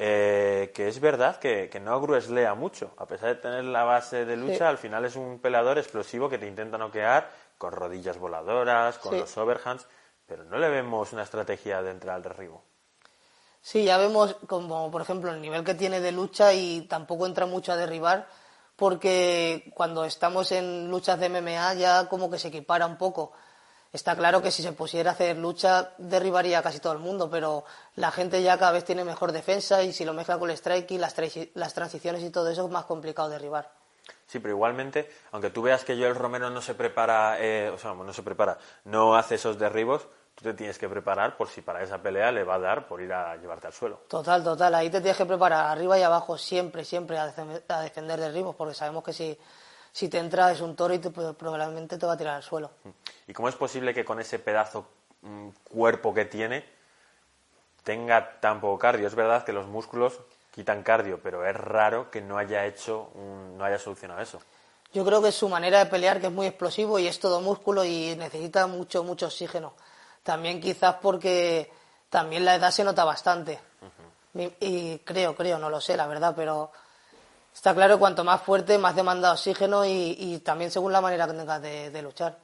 eh, 0.00 0.70
que 0.72 0.86
es 0.86 1.00
verdad 1.00 1.40
que, 1.40 1.68
no 1.82 2.00
grueslea 2.00 2.54
mucho. 2.54 2.92
A 2.98 3.06
pesar 3.06 3.30
de 3.30 3.42
tener 3.42 3.64
la 3.64 3.82
base 3.82 4.24
de 4.24 4.36
lucha, 4.36 4.68
al 4.68 4.78
final 4.78 5.04
es 5.04 5.16
un 5.16 5.40
peleador 5.40 5.76
explosivo 5.78 6.28
que 6.28 6.38
te 6.38 6.46
intenta 6.46 6.78
noquear 6.78 7.28
con 7.58 7.72
rodillas 7.72 8.18
voladoras, 8.18 8.98
con 8.98 9.18
los 9.18 9.36
overhands, 9.36 9.88
pero 10.26 10.44
no 10.44 10.58
le 10.58 10.68
vemos 10.68 11.12
una 11.12 11.24
estrategia 11.24 11.82
de 11.82 11.90
entrar 11.90 12.14
al 12.14 12.22
derribo. 12.22 12.62
Sí, 13.60 13.84
ya 13.84 13.98
vemos 13.98 14.36
como, 14.46 14.90
por 14.90 15.02
ejemplo, 15.02 15.32
el 15.32 15.40
nivel 15.40 15.64
que 15.64 15.74
tiene 15.74 16.00
de 16.00 16.12
lucha 16.12 16.52
y 16.52 16.82
tampoco 16.82 17.26
entra 17.26 17.46
mucho 17.46 17.72
a 17.72 17.76
derribar, 17.76 18.28
porque 18.76 19.70
cuando 19.74 20.04
estamos 20.04 20.52
en 20.52 20.90
luchas 20.90 21.18
de 21.18 21.28
MMA 21.28 21.74
ya 21.74 22.08
como 22.08 22.30
que 22.30 22.38
se 22.38 22.48
equipara 22.48 22.86
un 22.86 22.96
poco. 22.96 23.32
Está 23.92 24.14
claro 24.16 24.42
que 24.42 24.50
si 24.50 24.62
se 24.62 24.72
pusiera 24.72 25.10
a 25.10 25.14
hacer 25.14 25.38
lucha 25.38 25.92
derribaría 25.96 26.58
a 26.58 26.62
casi 26.62 26.78
todo 26.78 26.92
el 26.92 26.98
mundo, 26.98 27.30
pero 27.30 27.64
la 27.96 28.10
gente 28.10 28.42
ya 28.42 28.58
cada 28.58 28.72
vez 28.72 28.84
tiene 28.84 29.02
mejor 29.02 29.32
defensa 29.32 29.82
y 29.82 29.92
si 29.92 30.04
lo 30.04 30.12
mezcla 30.12 30.38
con 30.38 30.50
el 30.50 30.56
striking, 30.56 31.00
las, 31.00 31.14
las 31.54 31.74
transiciones 31.74 32.22
y 32.22 32.30
todo 32.30 32.50
eso 32.50 32.66
es 32.66 32.70
más 32.70 32.84
complicado 32.84 33.30
derribar. 33.30 33.72
Sí, 34.26 34.40
pero 34.40 34.54
igualmente, 34.54 35.10
aunque 35.32 35.48
tú 35.48 35.62
veas 35.62 35.84
que 35.84 35.96
Joel 35.96 36.14
Romero 36.14 36.50
no 36.50 36.60
se 36.60 36.74
prepara, 36.74 37.36
eh, 37.40 37.70
o 37.70 37.78
sea, 37.78 37.94
no 37.94 38.12
se 38.12 38.22
prepara, 38.22 38.58
no 38.84 39.16
hace 39.16 39.36
esos 39.36 39.58
derribos, 39.58 40.06
tú 40.38 40.44
te 40.44 40.54
tienes 40.54 40.78
que 40.78 40.88
preparar 40.88 41.36
por 41.36 41.48
si 41.48 41.62
para 41.62 41.82
esa 41.82 41.98
pelea 41.98 42.30
le 42.30 42.44
va 42.44 42.54
a 42.54 42.58
dar 42.60 42.86
por 42.86 43.00
ir 43.00 43.12
a 43.12 43.34
llevarte 43.36 43.66
al 43.66 43.72
suelo. 43.72 44.02
Total, 44.06 44.42
total. 44.44 44.72
Ahí 44.76 44.88
te 44.88 45.00
tienes 45.00 45.16
que 45.16 45.26
preparar 45.26 45.66
arriba 45.66 45.98
y 45.98 46.02
abajo 46.02 46.38
siempre, 46.38 46.84
siempre 46.84 47.18
a 47.18 47.26
defender, 47.26 48.20
de 48.20 48.30
ritmos, 48.30 48.54
porque 48.54 48.74
sabemos 48.74 49.02
que 49.02 49.12
si, 49.12 49.36
si 49.90 50.08
te 50.08 50.18
entra 50.18 50.52
es 50.52 50.60
un 50.60 50.76
toro 50.76 50.94
y 50.94 50.98
pues, 51.00 51.34
probablemente 51.34 51.98
te 51.98 52.06
va 52.06 52.12
a 52.12 52.16
tirar 52.16 52.36
al 52.36 52.42
suelo. 52.44 52.70
¿Y 53.26 53.32
cómo 53.32 53.48
es 53.48 53.56
posible 53.56 53.92
que 53.92 54.04
con 54.04 54.20
ese 54.20 54.38
pedazo 54.38 54.86
mm, 55.22 55.48
cuerpo 55.68 56.14
que 56.14 56.24
tiene 56.24 56.64
tenga 57.82 58.38
tan 58.38 58.60
poco 58.60 58.78
cardio? 58.78 59.08
Es 59.08 59.16
verdad 59.16 59.44
que 59.44 59.52
los 59.52 59.66
músculos 59.66 60.20
quitan 60.52 60.84
cardio, 60.84 61.18
pero 61.20 61.44
es 61.44 61.56
raro 61.56 62.12
que 62.12 62.20
no 62.20 62.38
haya 62.38 62.64
hecho, 62.64 63.10
no 63.56 63.64
haya 63.64 63.78
solucionado 63.80 64.20
eso. 64.20 64.40
Yo 64.92 65.04
creo 65.04 65.20
que 65.20 65.28
es 65.28 65.34
su 65.34 65.48
manera 65.48 65.80
de 65.80 65.86
pelear, 65.86 66.20
que 66.20 66.28
es 66.28 66.32
muy 66.32 66.46
explosivo 66.46 66.98
y 67.00 67.08
es 67.08 67.18
todo 67.18 67.40
músculo 67.40 67.84
y 67.84 68.14
necesita 68.16 68.68
mucho, 68.68 69.02
mucho 69.02 69.26
oxígeno. 69.26 69.74
También 70.28 70.60
quizás 70.60 70.96
porque 71.00 71.72
también 72.10 72.44
la 72.44 72.54
edad 72.54 72.70
se 72.70 72.84
nota 72.84 73.02
bastante. 73.02 73.58
y, 74.60 74.98
creo, 74.98 75.34
creo, 75.34 75.58
no 75.58 75.70
lo 75.70 75.80
sé, 75.80 75.96
la 75.96 76.06
verdad, 76.06 76.34
pero 76.36 76.70
está 77.54 77.74
claro 77.74 77.98
cuanto 77.98 78.24
más 78.24 78.42
fuerte, 78.42 78.76
más 78.76 78.94
demanda 78.94 79.32
oxígeno 79.32 79.86
y, 79.86 80.42
también 80.44 80.70
según 80.70 80.92
la 80.92 81.00
manera 81.00 81.26
que 81.26 81.32
tengas 81.32 81.62
de 81.62 82.02
luchar. 82.02 82.36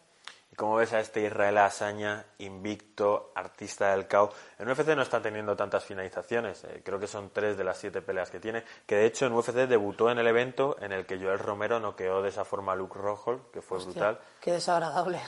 ¿Y 0.54 0.56
cómo 0.56 0.76
ves 0.76 0.92
a 0.92 1.00
este 1.00 1.22
Israel 1.26 1.58
Asaña, 1.58 2.26
invicto, 2.38 3.32
artista 3.34 3.90
del 3.90 4.06
KO? 4.06 4.32
En 4.60 4.70
UFC 4.70 4.94
no 4.94 5.02
está 5.02 5.20
teniendo 5.20 5.56
tantas 5.56 5.84
finalizaciones, 5.84 6.62
eh, 6.62 6.80
creo 6.84 7.00
que 7.00 7.08
son 7.08 7.30
tres 7.30 7.56
de 7.56 7.64
las 7.64 7.76
siete 7.76 8.02
peleas 8.02 8.30
que 8.30 8.38
tiene, 8.38 8.62
que 8.86 8.94
de 8.94 9.06
hecho 9.06 9.26
en 9.26 9.32
UFC 9.32 9.66
debutó 9.66 10.12
en 10.12 10.18
el 10.20 10.28
evento 10.28 10.76
en 10.80 10.92
el 10.92 11.06
que 11.06 11.18
Joel 11.18 11.40
Romero 11.40 11.80
noqueó 11.80 12.22
de 12.22 12.28
esa 12.28 12.44
forma 12.44 12.74
a 12.74 12.76
Luke 12.76 12.96
Rojo, 12.96 13.50
que 13.52 13.62
fue 13.62 13.78
brutal. 13.78 14.20
Qué 14.40 14.52
desagradable. 14.52 15.20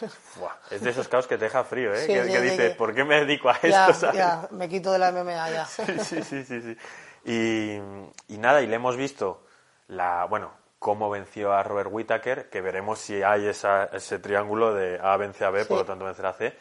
es 0.71 0.81
de 0.81 0.91
esos 0.91 1.09
caos 1.09 1.27
que 1.27 1.37
te 1.37 1.47
deja 1.47 1.65
frío, 1.65 1.93
¿eh? 1.93 2.07
que, 2.07 2.41
dices, 2.41 2.77
¿por 2.77 2.95
qué 2.95 3.03
me 3.03 3.17
dedico 3.17 3.51
a 3.51 3.59
esto? 3.61 4.13
Ya, 4.13 4.47
me 4.53 4.69
quito 4.69 4.93
de 4.93 5.01
la 5.01 5.11
MMA 5.11 5.51
ya. 5.51 5.67
sí, 6.05 6.23
sí, 6.23 6.45
sí, 6.45 6.63
sí. 6.63 6.77
Y, 7.25 8.33
y 8.33 8.39
nada, 8.39 8.63
y 8.63 8.69
le 8.69 8.77
hemos 8.77 8.97
visto 8.97 9.43
la, 9.89 10.27
bueno, 10.27 10.53
cómo 10.87 11.11
venció 11.11 11.53
a 11.53 11.65
Robert 11.65 11.91
Whittaker, 11.91 12.49
que 12.49 12.61
veremos 12.61 13.01
si 13.01 13.21
hay 13.21 13.49
ese 13.49 14.19
triángulo 14.21 14.73
de 14.73 15.01
A 15.03 15.17
vence 15.17 15.45
a 15.45 15.51
B, 15.51 15.65
por 15.65 15.79
lo 15.79 15.85
tanto 15.85 16.05
vencerá 16.05 16.29
a 16.29 16.35
C, 16.35 16.57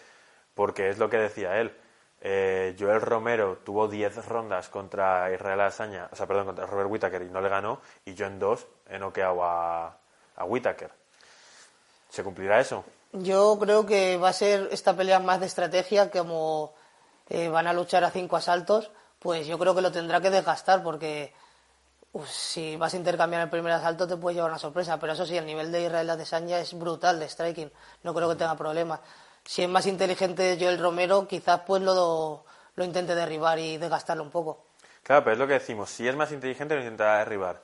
porque 0.56 0.90
es 0.90 0.98
lo 0.98 1.12
que 1.12 1.18
decía 1.18 1.60
él. 1.60 1.78
Eh, 2.22 2.76
Joel 2.80 3.02
Romero 3.02 3.60
tuvo 3.64 3.88
10 3.88 4.26
rondas 4.26 4.68
contra 4.70 5.32
Israel 5.32 5.62
Asaña, 5.62 6.10
o 6.12 6.16
sea, 6.16 6.26
perdón, 6.26 6.48
contra 6.48 6.66
Robert 6.66 6.90
Whittaker 6.90 7.22
y 7.22 7.30
no 7.30 7.40
le 7.40 7.50
ganó, 7.50 7.82
y 8.04 8.16
yo 8.16 8.26
en 8.26 8.40
dos 8.40 8.66
he 8.90 8.98
noqueado 8.98 9.44
a, 9.44 9.96
a 10.38 10.44
Whittaker. 10.44 10.90
¿Se 12.10 12.24
cumplirá 12.24 12.60
eso? 12.60 12.84
Yo 13.12 13.60
creo 13.60 13.86
que 13.86 14.18
va 14.18 14.30
a 14.30 14.34
ser 14.34 14.70
esta 14.72 14.96
pelea 14.96 15.20
más 15.20 15.40
de 15.40 15.46
estrategia, 15.46 16.10
como 16.10 16.74
eh, 17.30 17.48
van 17.48 17.68
a 17.68 17.74
luchar 17.74 18.04
a 18.04 18.10
cinco 18.10 18.38
asaltos, 18.38 18.90
pues 19.20 19.46
yo 19.46 19.60
creo 19.60 19.76
que 19.76 19.84
lo 19.84 19.92
tendrá 19.92 20.20
que 20.20 20.32
desgastar, 20.32 20.82
porque 20.82 21.32
si 22.26 22.76
vas 22.78 22.94
a 22.94 22.98
intercambiar 22.98 23.42
el 23.42 23.50
primer 23.50 23.74
asalto 23.74 24.08
te 24.08 24.18
puede 24.18 24.36
llevar 24.36 24.52
una 24.52 24.60
sorpresa, 24.60 25.00
pero 25.00 25.14
eso 25.14 25.26
sí, 25.26 25.38
el 25.38 25.46
nivel 25.46 25.72
de 25.72 25.84
Israel 25.84 26.10
Adesanya 26.10 26.60
es 26.60 26.78
brutal 26.78 27.20
de 27.20 27.28
striking, 27.28 27.72
no 28.04 28.14
creo 28.14 28.30
que 28.30 28.36
tenga 28.36 28.56
problemas. 28.56 29.00
Si 29.44 29.62
es 29.62 29.70
más 29.70 29.86
inteligente 29.86 30.58
Joel 30.60 30.80
Romero, 30.80 31.28
quizás 31.28 31.62
pues 31.68 31.82
lo, 31.82 32.46
lo 32.76 32.84
intente 32.84 33.16
derribar 33.16 33.60
y 33.60 33.78
desgastarlo 33.78 34.24
un 34.24 34.32
poco. 34.32 34.66
Claro, 35.04 35.24
pero 35.24 35.34
es 35.34 35.40
lo 35.40 35.48
que 35.48 35.54
decimos, 35.54 35.90
si 35.90 36.08
es 36.08 36.16
más 36.16 36.32
inteligente 36.32 36.76
lo 36.76 36.82
intentará 36.82 37.20
derribar. 37.20 37.62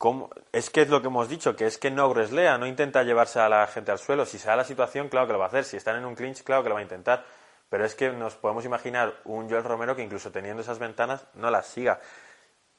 ¿cómo? 0.00 0.30
es 0.50 0.70
que 0.70 0.80
es 0.80 0.88
lo 0.88 1.02
que 1.02 1.08
hemos 1.08 1.28
dicho, 1.28 1.54
que 1.54 1.66
es 1.66 1.76
que 1.76 1.90
no 1.90 2.08
wrestlea, 2.08 2.56
no 2.56 2.66
intenta 2.66 3.02
llevarse 3.02 3.38
a 3.38 3.50
la 3.50 3.66
gente 3.66 3.92
al 3.92 3.98
suelo. 3.98 4.24
Si 4.24 4.38
se 4.38 4.48
da 4.48 4.56
la 4.56 4.64
situación, 4.64 5.10
claro 5.10 5.26
que 5.26 5.34
lo 5.34 5.38
va 5.38 5.44
a 5.44 5.48
hacer. 5.48 5.64
Si 5.64 5.76
están 5.76 5.96
en 5.96 6.06
un 6.06 6.14
clinch, 6.14 6.42
claro 6.42 6.62
que 6.62 6.70
lo 6.70 6.74
va 6.76 6.80
a 6.80 6.84
intentar. 6.84 7.22
Pero 7.68 7.84
es 7.84 7.94
que 7.94 8.10
nos 8.10 8.34
podemos 8.34 8.64
imaginar 8.64 9.12
un 9.24 9.50
Joel 9.50 9.62
Romero 9.62 9.94
que 9.94 10.02
incluso 10.02 10.32
teniendo 10.32 10.62
esas 10.62 10.78
ventanas 10.78 11.26
no 11.34 11.50
las 11.50 11.66
siga. 11.66 12.00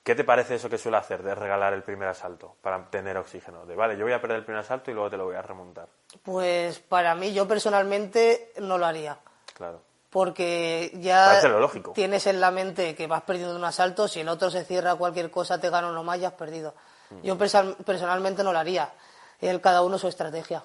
¿Qué 0.03 0.15
te 0.15 0.23
parece 0.23 0.55
eso 0.55 0.69
que 0.69 0.79
suele 0.79 0.97
hacer 0.97 1.21
de 1.21 1.35
regalar 1.35 1.73
el 1.73 1.83
primer 1.83 2.07
asalto 2.07 2.55
para 2.61 2.89
tener 2.89 3.17
oxígeno? 3.17 3.65
De 3.67 3.75
vale, 3.75 3.95
yo 3.97 4.03
voy 4.03 4.13
a 4.13 4.21
perder 4.21 4.37
el 4.37 4.43
primer 4.43 4.61
asalto 4.61 4.89
y 4.89 4.95
luego 4.95 5.11
te 5.11 5.17
lo 5.17 5.25
voy 5.25 5.35
a 5.35 5.43
remontar. 5.43 5.87
Pues 6.23 6.79
para 6.79 7.13
mí, 7.13 7.33
yo 7.33 7.47
personalmente 7.47 8.51
no 8.59 8.79
lo 8.79 8.87
haría. 8.87 9.19
Claro. 9.53 9.81
Porque 10.09 10.91
ya 10.95 11.41
lógico. 11.47 11.93
tienes 11.93 12.25
en 12.27 12.41
la 12.41 12.51
mente 12.51 12.95
que 12.95 13.07
vas 13.07 13.21
perdiendo 13.21 13.55
un 13.55 13.63
asalto, 13.63 14.07
si 14.07 14.19
el 14.19 14.27
otro 14.27 14.49
se 14.49 14.65
cierra 14.65 14.95
cualquier 14.95 15.29
cosa, 15.29 15.59
te 15.59 15.69
gana 15.69 15.89
uno 15.89 16.03
más, 16.03 16.19
ya 16.19 16.29
has 16.29 16.33
perdido. 16.33 16.73
Mm. 17.11 17.21
Yo 17.21 17.37
personalmente 17.37 18.43
no 18.43 18.51
lo 18.51 18.59
haría. 18.59 18.91
El 19.39 19.61
cada 19.61 19.83
uno 19.83 19.97
su 19.97 20.07
estrategia. 20.07 20.63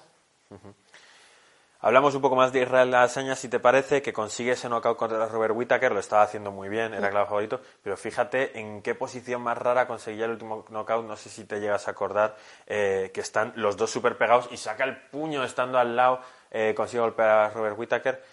Hablamos 1.79 2.15
un 2.15 2.23
poco 2.23 2.35
más 2.35 2.51
de 2.51 2.63
Israel 2.63 2.89
Lasaña, 2.89 3.35
si 3.35 3.49
te 3.49 3.59
parece, 3.59 4.01
que 4.01 4.11
consigue 4.11 4.53
ese 4.53 4.67
knockout 4.67 4.97
contra 4.97 5.27
Robert 5.27 5.53
Whittaker, 5.55 5.91
lo 5.91 5.99
estaba 5.99 6.23
haciendo 6.23 6.51
muy 6.51 6.69
bien, 6.69 6.91
era 6.95 7.11
claro 7.11 7.27
favorito, 7.27 7.61
pero 7.83 7.95
fíjate 7.95 8.57
en 8.57 8.81
qué 8.81 8.95
posición 8.95 9.43
más 9.43 9.55
rara 9.59 9.85
conseguía 9.85 10.25
el 10.25 10.31
último 10.31 10.65
knockout, 10.69 11.05
no 11.05 11.15
sé 11.15 11.29
si 11.29 11.45
te 11.45 11.59
llegas 11.59 11.87
a 11.87 11.91
acordar, 11.91 12.35
eh, 12.65 13.11
que 13.13 13.21
están 13.21 13.53
los 13.57 13.77
dos 13.77 13.91
súper 13.91 14.17
pegados 14.17 14.49
y 14.51 14.57
saca 14.57 14.85
el 14.85 14.97
puño 14.97 15.43
estando 15.43 15.77
al 15.77 15.95
lado, 15.95 16.19
eh, 16.49 16.73
consigue 16.75 17.01
golpear 17.01 17.29
a 17.29 17.49
Robert 17.51 17.77
Whittaker. 17.77 18.23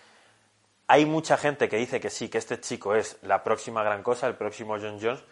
Hay 0.86 1.04
mucha 1.04 1.36
gente 1.36 1.68
que 1.68 1.76
dice 1.76 2.00
que 2.00 2.08
sí, 2.08 2.30
que 2.30 2.38
este 2.38 2.60
chico 2.60 2.94
es 2.94 3.18
la 3.20 3.44
próxima 3.44 3.82
gran 3.82 4.02
cosa, 4.02 4.26
el 4.26 4.36
próximo 4.36 4.78
John 4.80 4.98
Jones, 4.98 5.22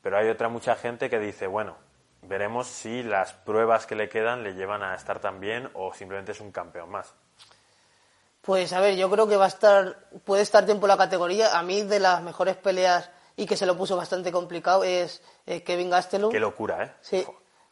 pero 0.00 0.16
hay 0.16 0.30
otra 0.30 0.48
mucha 0.48 0.76
gente 0.76 1.10
que 1.10 1.18
dice, 1.18 1.46
bueno, 1.46 1.76
veremos 2.22 2.68
si 2.68 3.02
las 3.02 3.34
pruebas 3.34 3.84
que 3.84 3.96
le 3.96 4.08
quedan 4.08 4.44
le 4.44 4.54
llevan 4.54 4.82
a 4.82 4.94
estar 4.94 5.20
tan 5.20 5.40
bien 5.40 5.68
o 5.74 5.92
simplemente 5.92 6.32
es 6.32 6.40
un 6.40 6.52
campeón 6.52 6.90
más. 6.90 7.14
Pues 8.50 8.72
a 8.72 8.80
ver, 8.80 8.96
yo 8.96 9.08
creo 9.08 9.28
que 9.28 9.36
va 9.36 9.44
a 9.44 9.46
estar, 9.46 9.96
puede 10.24 10.42
estar 10.42 10.66
tiempo 10.66 10.88
la 10.88 10.96
categoría. 10.96 11.56
A 11.56 11.62
mí 11.62 11.82
de 11.82 12.00
las 12.00 12.20
mejores 12.20 12.56
peleas 12.56 13.08
y 13.36 13.46
que 13.46 13.56
se 13.56 13.64
lo 13.64 13.76
puso 13.76 13.96
bastante 13.96 14.32
complicado 14.32 14.82
es 14.82 15.22
eh, 15.46 15.62
Kevin 15.62 15.88
Gastelum. 15.88 16.32
Qué 16.32 16.40
locura, 16.40 16.82
¿eh? 16.82 16.92
Sí, 17.00 17.24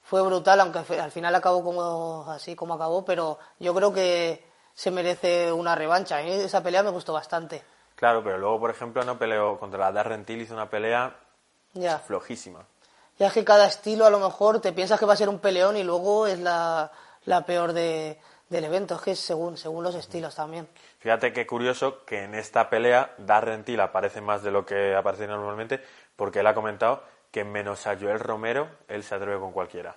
fue 0.02 0.22
brutal, 0.22 0.60
aunque 0.60 0.84
fue- 0.84 1.00
al 1.00 1.10
final 1.10 1.34
acabó 1.34 1.64
como 1.64 2.30
así 2.30 2.54
como 2.54 2.74
acabó, 2.74 3.04
pero 3.04 3.40
yo 3.58 3.74
creo 3.74 3.92
que 3.92 4.46
se 4.72 4.92
merece 4.92 5.50
una 5.50 5.74
revancha. 5.74 6.18
A 6.18 6.22
mí 6.22 6.30
esa 6.30 6.62
pelea 6.62 6.84
me 6.84 6.90
gustó 6.90 7.12
bastante. 7.12 7.60
Claro, 7.96 8.22
pero 8.22 8.38
luego, 8.38 8.60
por 8.60 8.70
ejemplo, 8.70 9.02
no 9.02 9.18
peleó 9.18 9.58
contra 9.58 9.80
la 9.80 9.90
Darren 9.90 10.24
Till, 10.24 10.42
hizo 10.42 10.54
una 10.54 10.70
pelea 10.70 11.12
Ya. 11.72 11.98
flojísima. 11.98 12.60
Ya 13.18 13.26
es 13.26 13.32
que 13.32 13.44
cada 13.44 13.66
estilo 13.66 14.06
a 14.06 14.10
lo 14.10 14.20
mejor 14.20 14.60
te 14.60 14.72
piensas 14.72 15.00
que 15.00 15.06
va 15.06 15.14
a 15.14 15.16
ser 15.16 15.28
un 15.28 15.40
peleón 15.40 15.76
y 15.76 15.82
luego 15.82 16.28
es 16.28 16.38
la, 16.38 16.92
la 17.24 17.44
peor 17.44 17.72
de, 17.72 18.20
del 18.48 18.64
evento. 18.64 18.94
Es 18.96 19.00
que 19.02 19.10
es 19.12 19.20
según, 19.20 19.56
según 19.56 19.84
los 19.84 19.94
estilos 19.94 20.34
también. 20.34 20.68
Fíjate 20.98 21.32
qué 21.32 21.46
curioso 21.46 22.04
que 22.04 22.24
en 22.24 22.34
esta 22.34 22.68
pelea 22.70 23.14
Darren 23.18 23.64
Till 23.64 23.80
aparece 23.80 24.20
más 24.20 24.42
de 24.42 24.50
lo 24.50 24.64
que 24.66 24.94
aparece 24.94 25.26
normalmente, 25.26 25.82
porque 26.16 26.40
él 26.40 26.46
ha 26.46 26.54
comentado 26.54 27.02
que 27.30 27.44
menos 27.44 27.86
a 27.86 27.96
Joel 27.96 28.18
Romero, 28.20 28.68
él 28.88 29.02
se 29.04 29.14
atreve 29.14 29.38
con 29.38 29.52
cualquiera. 29.52 29.96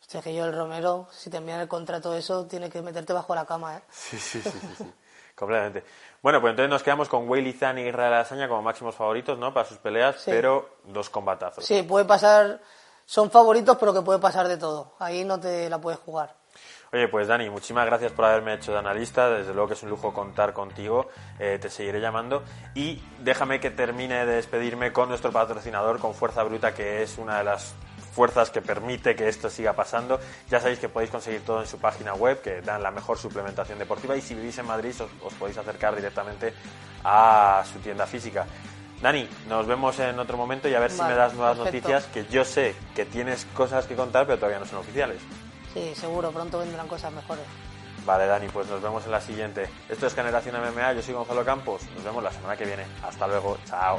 Hostia, 0.00 0.20
que 0.20 0.34
yo 0.34 0.44
el 0.44 0.54
Romero, 0.54 1.08
si 1.10 1.30
te 1.30 1.38
envían 1.38 1.60
el 1.60 1.68
contrato 1.68 2.14
eso, 2.14 2.46
tiene 2.46 2.68
que 2.68 2.82
meterte 2.82 3.12
bajo 3.12 3.34
la 3.34 3.46
cama, 3.46 3.76
¿eh? 3.78 3.82
Sí, 3.90 4.18
sí, 4.18 4.42
sí, 4.42 4.50
sí, 4.50 4.74
sí. 4.76 4.92
completamente. 5.34 5.82
Bueno, 6.20 6.40
pues 6.40 6.50
entonces 6.50 6.68
nos 6.70 6.82
quedamos 6.82 7.08
con 7.08 7.28
Weili 7.28 7.52
Zan 7.54 7.78
y 7.78 7.82
Israel 7.88 8.12
Azaña 8.14 8.48
como 8.48 8.60
máximos 8.60 8.94
favoritos, 8.94 9.38
¿no? 9.38 9.54
Para 9.54 9.66
sus 9.66 9.78
peleas, 9.78 10.16
Sí. 10.20 10.30
pero 10.30 10.76
dos 10.84 11.08
combatazos. 11.08 11.64
Sí, 11.64 11.82
puede 11.84 12.04
pasar, 12.04 12.60
son 13.06 13.30
favoritos, 13.30 13.76
pero 13.78 13.94
que 13.94 14.02
puede 14.02 14.18
pasar 14.18 14.46
de 14.48 14.58
todo. 14.58 14.92
Ahí 14.98 15.24
no 15.24 15.40
te 15.40 15.70
la 15.70 15.80
puedes 15.80 16.00
jugar. 16.00 16.34
Oye, 16.94 17.08
pues 17.08 17.26
Dani, 17.26 17.50
muchísimas 17.50 17.86
gracias 17.86 18.12
por 18.12 18.24
haberme 18.24 18.54
hecho 18.54 18.70
de 18.70 18.78
analista. 18.78 19.28
Desde 19.28 19.52
luego 19.52 19.66
que 19.66 19.74
es 19.74 19.82
un 19.82 19.90
lujo 19.90 20.14
contar 20.14 20.52
contigo. 20.52 21.08
Eh, 21.40 21.58
te 21.60 21.68
seguiré 21.68 22.00
llamando. 22.00 22.44
Y 22.72 23.02
déjame 23.18 23.58
que 23.58 23.72
termine 23.72 24.24
de 24.24 24.36
despedirme 24.36 24.92
con 24.92 25.08
nuestro 25.08 25.32
patrocinador, 25.32 25.98
con 25.98 26.14
Fuerza 26.14 26.44
Bruta, 26.44 26.72
que 26.72 27.02
es 27.02 27.18
una 27.18 27.38
de 27.38 27.44
las 27.44 27.74
fuerzas 28.14 28.50
que 28.50 28.62
permite 28.62 29.16
que 29.16 29.26
esto 29.26 29.50
siga 29.50 29.72
pasando. 29.72 30.20
Ya 30.48 30.60
sabéis 30.60 30.78
que 30.78 30.88
podéis 30.88 31.10
conseguir 31.10 31.44
todo 31.44 31.62
en 31.62 31.66
su 31.66 31.80
página 31.80 32.14
web, 32.14 32.40
que 32.40 32.60
dan 32.60 32.80
la 32.80 32.92
mejor 32.92 33.18
suplementación 33.18 33.76
deportiva. 33.76 34.16
Y 34.16 34.20
si 34.20 34.36
vivís 34.36 34.56
en 34.58 34.66
Madrid, 34.66 34.94
os, 35.00 35.10
os 35.20 35.34
podéis 35.34 35.58
acercar 35.58 35.96
directamente 35.96 36.54
a 37.02 37.64
su 37.72 37.80
tienda 37.80 38.06
física. 38.06 38.46
Dani, 39.02 39.28
nos 39.48 39.66
vemos 39.66 39.98
en 39.98 40.16
otro 40.20 40.36
momento 40.36 40.68
y 40.68 40.74
a 40.74 40.78
ver 40.78 40.92
si 40.92 41.02
me 41.02 41.14
das 41.14 41.34
nuevas 41.34 41.58
perfecto. 41.58 41.88
noticias, 41.88 42.06
que 42.14 42.24
yo 42.32 42.44
sé 42.44 42.76
que 42.94 43.04
tienes 43.04 43.46
cosas 43.46 43.84
que 43.86 43.96
contar, 43.96 44.26
pero 44.26 44.38
todavía 44.38 44.60
no 44.60 44.64
son 44.64 44.78
oficiales. 44.78 45.18
Sí, 45.74 45.92
seguro, 45.96 46.30
pronto 46.30 46.60
vendrán 46.60 46.86
cosas 46.86 47.12
mejores. 47.12 47.44
Vale, 48.06 48.26
Dani, 48.26 48.46
pues 48.48 48.68
nos 48.68 48.80
vemos 48.80 49.04
en 49.06 49.10
la 49.10 49.20
siguiente. 49.20 49.68
Esto 49.88 50.06
es 50.06 50.14
Generación 50.14 50.54
MMA, 50.60 50.92
yo 50.92 51.02
soy 51.02 51.14
Gonzalo 51.14 51.44
Campos. 51.44 51.82
Nos 51.96 52.04
vemos 52.04 52.22
la 52.22 52.30
semana 52.30 52.56
que 52.56 52.64
viene. 52.64 52.84
Hasta 53.02 53.26
luego, 53.26 53.58
chao. 53.64 53.96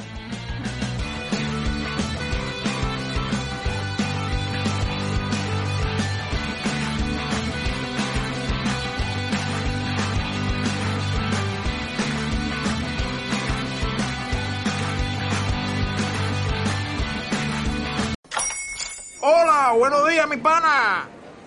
Hola, 19.19 19.73
buenos 19.75 20.07
días, 20.07 20.29
mi 20.29 20.37
pana. 20.37 21.09